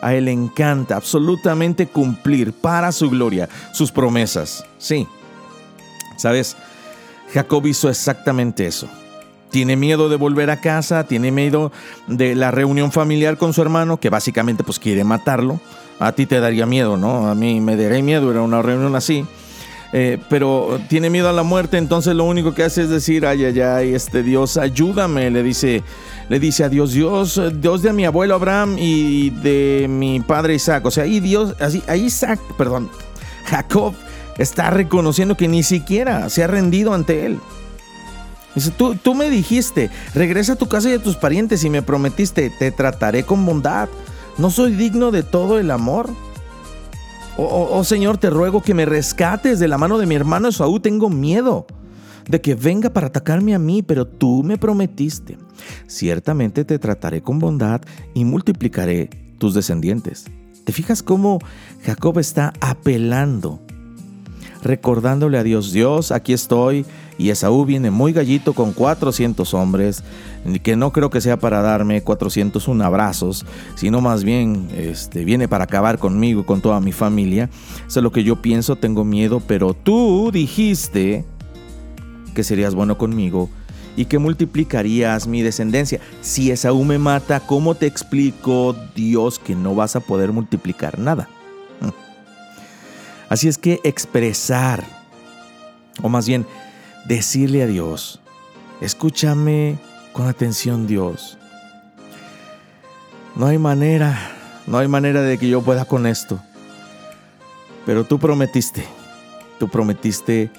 [0.00, 4.64] A Él le encanta absolutamente cumplir para su gloria sus promesas.
[4.78, 5.06] Sí.
[6.16, 6.56] ¿Sabes?
[7.32, 8.88] Jacob hizo exactamente eso.
[9.50, 11.72] Tiene miedo de volver a casa, tiene miedo
[12.06, 15.60] de la reunión familiar con su hermano, que básicamente pues quiere matarlo.
[15.98, 17.28] A ti te daría miedo, ¿no?
[17.28, 19.26] A mí me daría miedo, era una reunión así.
[19.92, 23.44] Eh, pero tiene miedo a la muerte, entonces lo único que hace es decir, ay,
[23.44, 25.82] ay, ay, este Dios, ayúdame, le dice,
[26.28, 30.86] le dice a Dios, Dios, Dios de mi abuelo Abraham y de mi padre Isaac,
[30.86, 32.88] o sea, y Dios, así, a Isaac, perdón,
[33.46, 33.94] Jacob
[34.38, 37.40] está reconociendo que ni siquiera se ha rendido ante él.
[38.54, 41.82] Dice, tú, tú me dijiste, regresa a tu casa y a tus parientes y me
[41.82, 43.88] prometiste, te trataré con bondad.
[44.38, 46.10] ¿No soy digno de todo el amor?
[47.42, 50.78] Oh, oh, Señor, te ruego que me rescates de la mano de mi hermano Esaú.
[50.78, 51.66] Tengo miedo
[52.28, 55.38] de que venga para atacarme a mí, pero tú me prometiste.
[55.86, 57.80] Ciertamente te trataré con bondad
[58.12, 60.26] y multiplicaré tus descendientes.
[60.64, 61.38] ¿Te fijas cómo
[61.82, 63.58] Jacob está apelando
[64.62, 66.84] recordándole a Dios, Dios, aquí estoy,
[67.20, 70.02] y Esaú viene muy gallito con 400 hombres,
[70.62, 73.44] que no creo que sea para darme 401 abrazos,
[73.74, 77.50] sino más bien este, viene para acabar conmigo, con toda mi familia.
[77.86, 81.26] Eso es lo que yo pienso, tengo miedo, pero tú dijiste
[82.34, 83.50] que serías bueno conmigo
[83.96, 86.00] y que multiplicarías mi descendencia.
[86.22, 91.28] Si Esaú me mata, ¿cómo te explico, Dios, que no vas a poder multiplicar nada?
[93.28, 94.82] Así es que expresar,
[96.02, 96.46] o más bien
[97.16, 98.20] decirle a Dios,
[98.80, 99.80] escúchame
[100.12, 101.38] con atención Dios.
[103.34, 104.16] No hay manera,
[104.68, 106.40] no hay manera de que yo pueda con esto.
[107.84, 108.86] Pero tú prometiste,
[109.58, 110.52] tú prometiste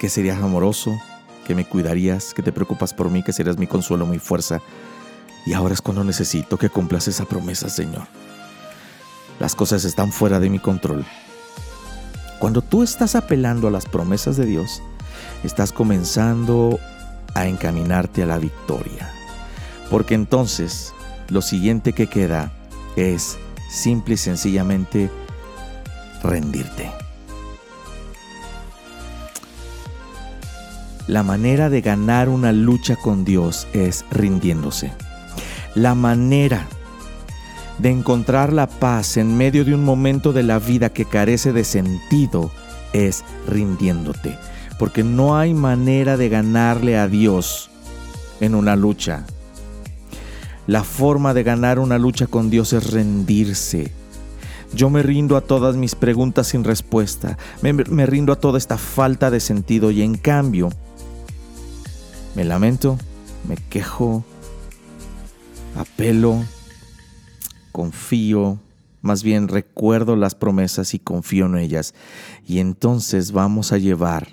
[0.00, 0.98] que serías amoroso,
[1.46, 4.60] que me cuidarías, que te preocupas por mí, que serías mi consuelo, mi fuerza.
[5.46, 8.08] Y ahora es cuando necesito que cumplas esa promesa, Señor.
[9.38, 11.04] Las cosas están fuera de mi control.
[12.38, 14.80] Cuando tú estás apelando a las promesas de Dios,
[15.42, 16.78] estás comenzando
[17.34, 19.10] a encaminarte a la victoria.
[19.90, 20.94] Porque entonces
[21.28, 22.52] lo siguiente que queda
[22.96, 23.38] es
[23.70, 25.10] simple y sencillamente
[26.22, 26.90] rendirte.
[31.08, 34.92] La manera de ganar una lucha con Dios es rindiéndose.
[35.74, 36.66] La manera
[37.78, 41.64] de encontrar la paz en medio de un momento de la vida que carece de
[41.64, 42.50] sentido
[42.92, 44.36] es rindiéndote,
[44.78, 47.70] porque no hay manera de ganarle a Dios
[48.40, 49.24] en una lucha.
[50.66, 53.92] La forma de ganar una lucha con Dios es rendirse.
[54.74, 59.30] Yo me rindo a todas mis preguntas sin respuesta, me, rindo a toda esta falta
[59.30, 60.68] de sentido y en cambio
[62.34, 62.98] Me lamento,
[63.48, 64.24] me quejo,
[65.74, 66.44] apelo,
[67.72, 68.60] confío,
[69.02, 71.94] más bien recuerdo las promesas y confío en ellas.
[72.46, 74.28] Y entonces vamos a llevar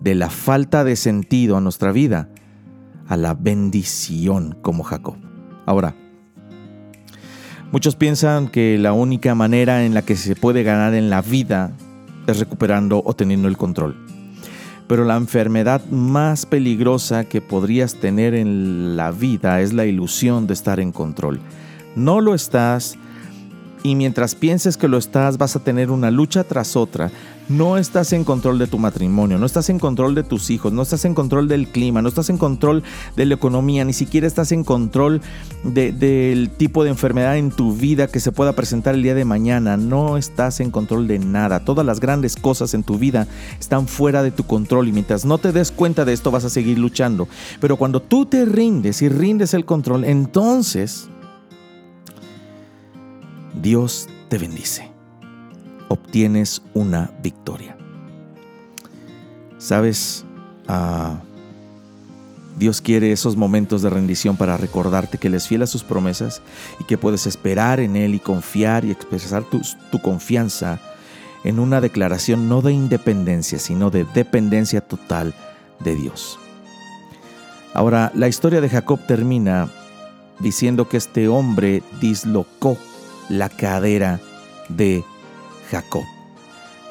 [0.00, 2.28] de la falta de sentido a nuestra vida
[3.08, 5.16] a la bendición como Jacob.
[5.64, 5.94] Ahora,
[7.72, 11.72] muchos piensan que la única manera en la que se puede ganar en la vida
[12.26, 13.96] es recuperando o teniendo el control.
[14.88, 20.54] Pero la enfermedad más peligrosa que podrías tener en la vida es la ilusión de
[20.54, 21.40] estar en control.
[21.96, 22.96] No lo estás
[23.86, 27.10] y mientras pienses que lo estás vas a tener una lucha tras otra.
[27.48, 30.82] No estás en control de tu matrimonio, no estás en control de tus hijos, no
[30.82, 32.82] estás en control del clima, no estás en control
[33.14, 35.20] de la economía, ni siquiera estás en control
[35.62, 39.76] del tipo de enfermedad en tu vida que se pueda presentar el día de mañana.
[39.76, 41.64] No estás en control de nada.
[41.64, 43.28] Todas las grandes cosas en tu vida
[43.60, 46.50] están fuera de tu control y mientras no te des cuenta de esto vas a
[46.50, 47.28] seguir luchando.
[47.60, 51.08] Pero cuando tú te rindes y rindes el control, entonces
[53.60, 54.90] Dios te bendice.
[55.88, 57.76] Obtienes una victoria.
[59.58, 60.24] Sabes,
[60.68, 61.20] ah,
[62.58, 66.42] Dios quiere esos momentos de rendición para recordarte que Él es fiel a sus promesas
[66.80, 70.78] y que puedes esperar en Él y confiar y expresar tu, tu confianza
[71.44, 75.34] en una declaración no de independencia, sino de dependencia total
[75.80, 76.38] de Dios.
[77.72, 79.70] Ahora, la historia de Jacob termina
[80.40, 82.76] diciendo que este hombre dislocó
[83.28, 84.20] la cadera
[84.68, 85.04] de
[85.70, 86.04] Jacob.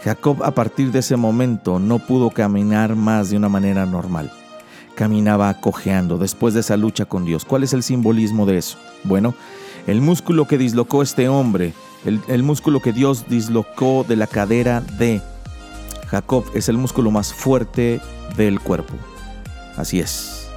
[0.03, 4.31] Jacob a partir de ese momento no pudo caminar más de una manera normal.
[4.95, 7.43] Caminaba cojeando después de esa lucha con Dios.
[7.43, 8.77] ¿Cuál es el simbolismo de eso?
[9.03, 9.33] Bueno,
[9.87, 11.73] el músculo que dislocó este hombre,
[12.05, 15.21] el, el músculo que Dios dislocó de la cadera de
[16.07, 17.99] Jacob es el músculo más fuerte
[18.37, 18.93] del cuerpo.
[19.75, 20.47] Así es.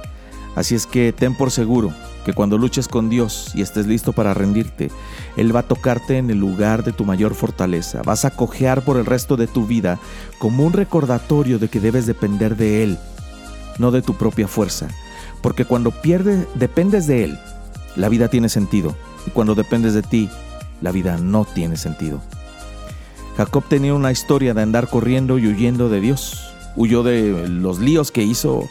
[0.55, 1.93] Así es que ten por seguro
[2.29, 4.91] que cuando luches con Dios y estés listo para rendirte,
[5.35, 8.03] Él va a tocarte en el lugar de tu mayor fortaleza.
[8.03, 9.97] Vas a cojear por el resto de tu vida
[10.37, 12.99] como un recordatorio de que debes depender de Él,
[13.79, 14.89] no de tu propia fuerza.
[15.41, 17.39] Porque cuando pierdes, dependes de Él,
[17.95, 18.95] la vida tiene sentido.
[19.25, 20.29] Y cuando dependes de ti,
[20.81, 22.21] la vida no tiene sentido.
[23.37, 26.53] Jacob tenía una historia de andar corriendo y huyendo de Dios.
[26.75, 28.69] Huyó de los líos que hizo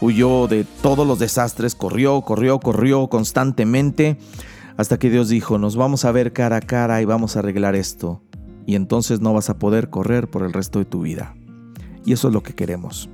[0.00, 4.18] huyó de todos los desastres, corrió, corrió, corrió constantemente,
[4.76, 7.74] hasta que Dios dijo, nos vamos a ver cara a cara y vamos a arreglar
[7.74, 8.22] esto.
[8.66, 11.34] Y entonces no vas a poder correr por el resto de tu vida.
[12.04, 13.08] Y eso es lo que queremos.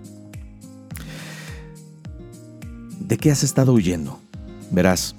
[2.98, 4.18] ¿De qué has estado huyendo?
[4.70, 5.16] Verás,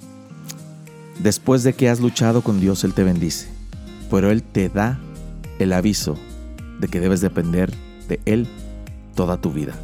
[1.22, 3.48] después de que has luchado con Dios, Él te bendice,
[4.10, 4.98] pero Él te da
[5.58, 6.16] el aviso
[6.80, 7.72] de que debes depender
[8.08, 8.48] de Él
[9.14, 9.74] toda tu vida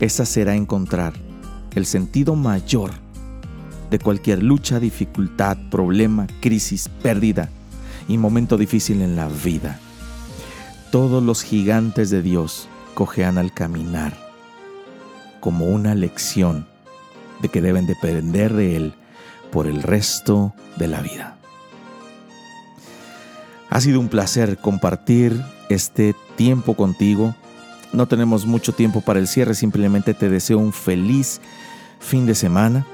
[0.00, 1.14] esa será encontrar
[1.74, 2.92] el sentido mayor
[3.90, 7.48] de cualquier lucha, dificultad, problema, crisis, pérdida
[8.08, 9.78] y momento difícil en la vida.
[10.90, 14.16] Todos los gigantes de Dios cojean al caminar
[15.40, 16.66] como una lección
[17.42, 18.94] de que deben depender de Él
[19.52, 21.36] por el resto de la vida.
[23.70, 27.34] Ha sido un placer compartir este tiempo contigo
[27.94, 31.40] no tenemos mucho tiempo para el cierre, simplemente te deseo un feliz
[32.00, 32.86] fin de semana.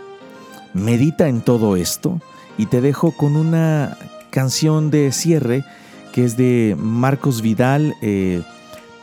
[0.75, 2.21] Medita en todo esto
[2.57, 3.97] y te dejo con una
[4.31, 5.65] canción de cierre
[6.13, 8.43] que es de Marcos Vidal, eh,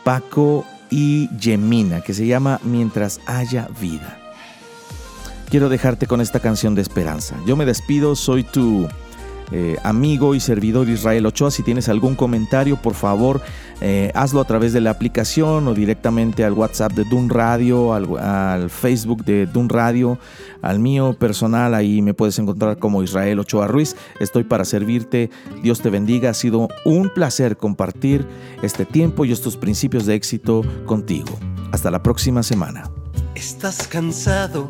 [0.04, 4.18] Paco y Gemina, que se llama Mientras haya vida.
[5.50, 7.36] Quiero dejarte con esta canción de esperanza.
[7.46, 8.86] Yo me despido, soy tu
[9.50, 11.50] eh, amigo y servidor Israel Ochoa.
[11.50, 13.40] Si tienes algún comentario, por favor,
[13.80, 18.70] eh, hazlo a través de la aplicación o directamente al WhatsApp de Dun Radio, al,
[18.70, 20.18] Facebook de Dun Radio,
[20.62, 21.74] al mío personal.
[21.74, 23.96] Ahí me puedes encontrar como Israel Ochoa Ruiz.
[24.20, 25.30] Estoy para servirte.
[25.62, 26.30] Dios te bendiga.
[26.30, 28.26] Ha sido un placer compartir
[28.62, 31.38] este tiempo y estos principios de éxito contigo.
[31.72, 32.90] Hasta la próxima semana.
[33.34, 34.68] Estás cansado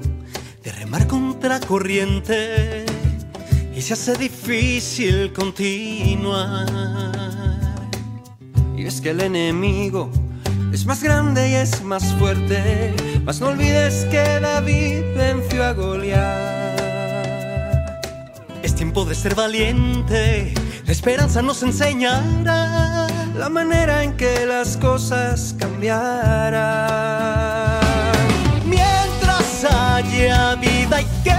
[0.63, 2.88] de remar contra corriente
[3.79, 6.67] y se hace difícil continuar.
[8.77, 10.11] Y es que el enemigo
[10.73, 12.93] es más grande y es más fuerte,
[13.25, 16.81] mas no olvides que David venció a Goliat.
[18.65, 20.55] Es tiempo de ser valiente,
[20.85, 23.07] la esperanza nos enseñará
[23.37, 26.59] la manera en que las cosas cambiarán.
[28.67, 31.38] Mientras haya vida y que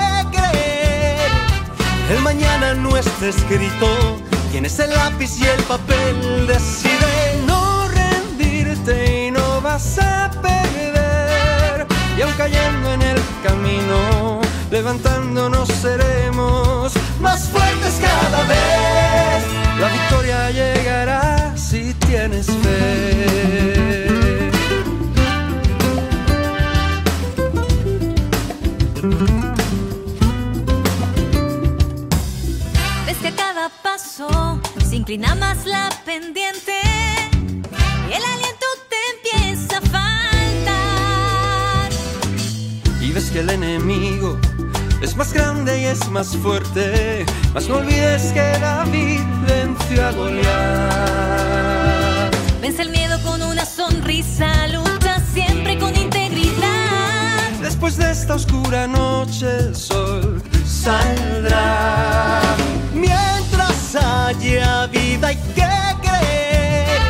[2.10, 4.18] el mañana no está escrito.
[4.51, 6.47] Tienes el lápiz y el papel.
[6.47, 11.88] Decide no rendirte y no vas a perder.
[12.18, 14.41] Y aun cayendo en el camino,
[14.72, 19.43] levantándonos seremos más fuertes cada vez.
[19.80, 24.09] La victoria llegará si tienes fe.
[35.00, 36.74] Inclina más la pendiente
[38.10, 40.70] y el aliento te empieza a faltar.
[43.02, 44.38] Y ves que el enemigo
[45.02, 47.26] es más grande y es más fuerte.
[47.54, 50.50] Mas no olvides que David venció a Goliat.
[52.62, 57.52] Vence el miedo con una sonrisa, lucha siempre con integridad.
[57.62, 62.41] Después de esta oscura noche el sol saldrá.
[64.30, 65.67] Haya vida hay que
[66.03, 67.01] creer.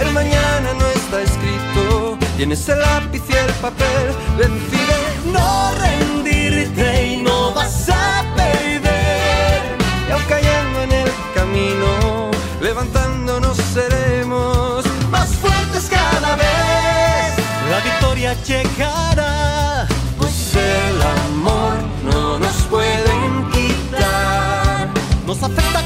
[0.00, 2.18] El mañana no está escrito.
[2.36, 4.06] Tienes el lápiz y el papel.
[4.36, 4.96] Decide
[5.32, 9.62] no rendirte y no vas a perder.
[10.08, 17.32] Y aun cayendo en el camino, levantándonos seremos más fuertes cada vez.
[17.70, 19.86] La victoria llegará,
[20.18, 24.88] pues el amor no nos pueden quitar.
[25.24, 25.80] Nos afecta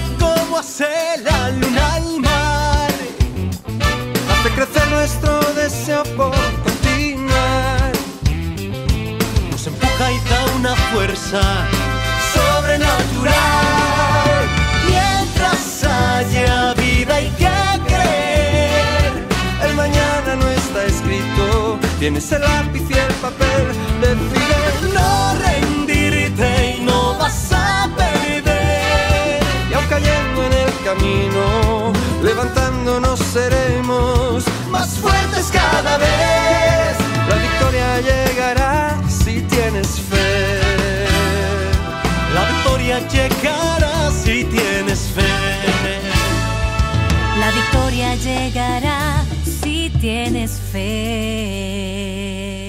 [0.74, 2.90] hace la luna al mar.
[4.32, 7.92] Hace crecer nuestro deseo por continuar.
[9.50, 11.42] Nos empuja y da una fuerza
[12.34, 13.34] sobrenatural.
[14.88, 19.12] Mientras haya vida hay que creer.
[19.62, 21.78] El mañana no está escrito.
[22.00, 23.64] Tienes el lápiz y el papel.
[24.00, 25.84] Decide no rendirte
[30.95, 31.92] camino,
[32.22, 36.97] levantándonos seremos más fuertes cada vez.
[37.28, 40.61] La victoria llegará si tienes fe.
[42.34, 45.22] La victoria llegará si tienes fe.
[47.38, 52.63] La victoria llegará si tienes fe.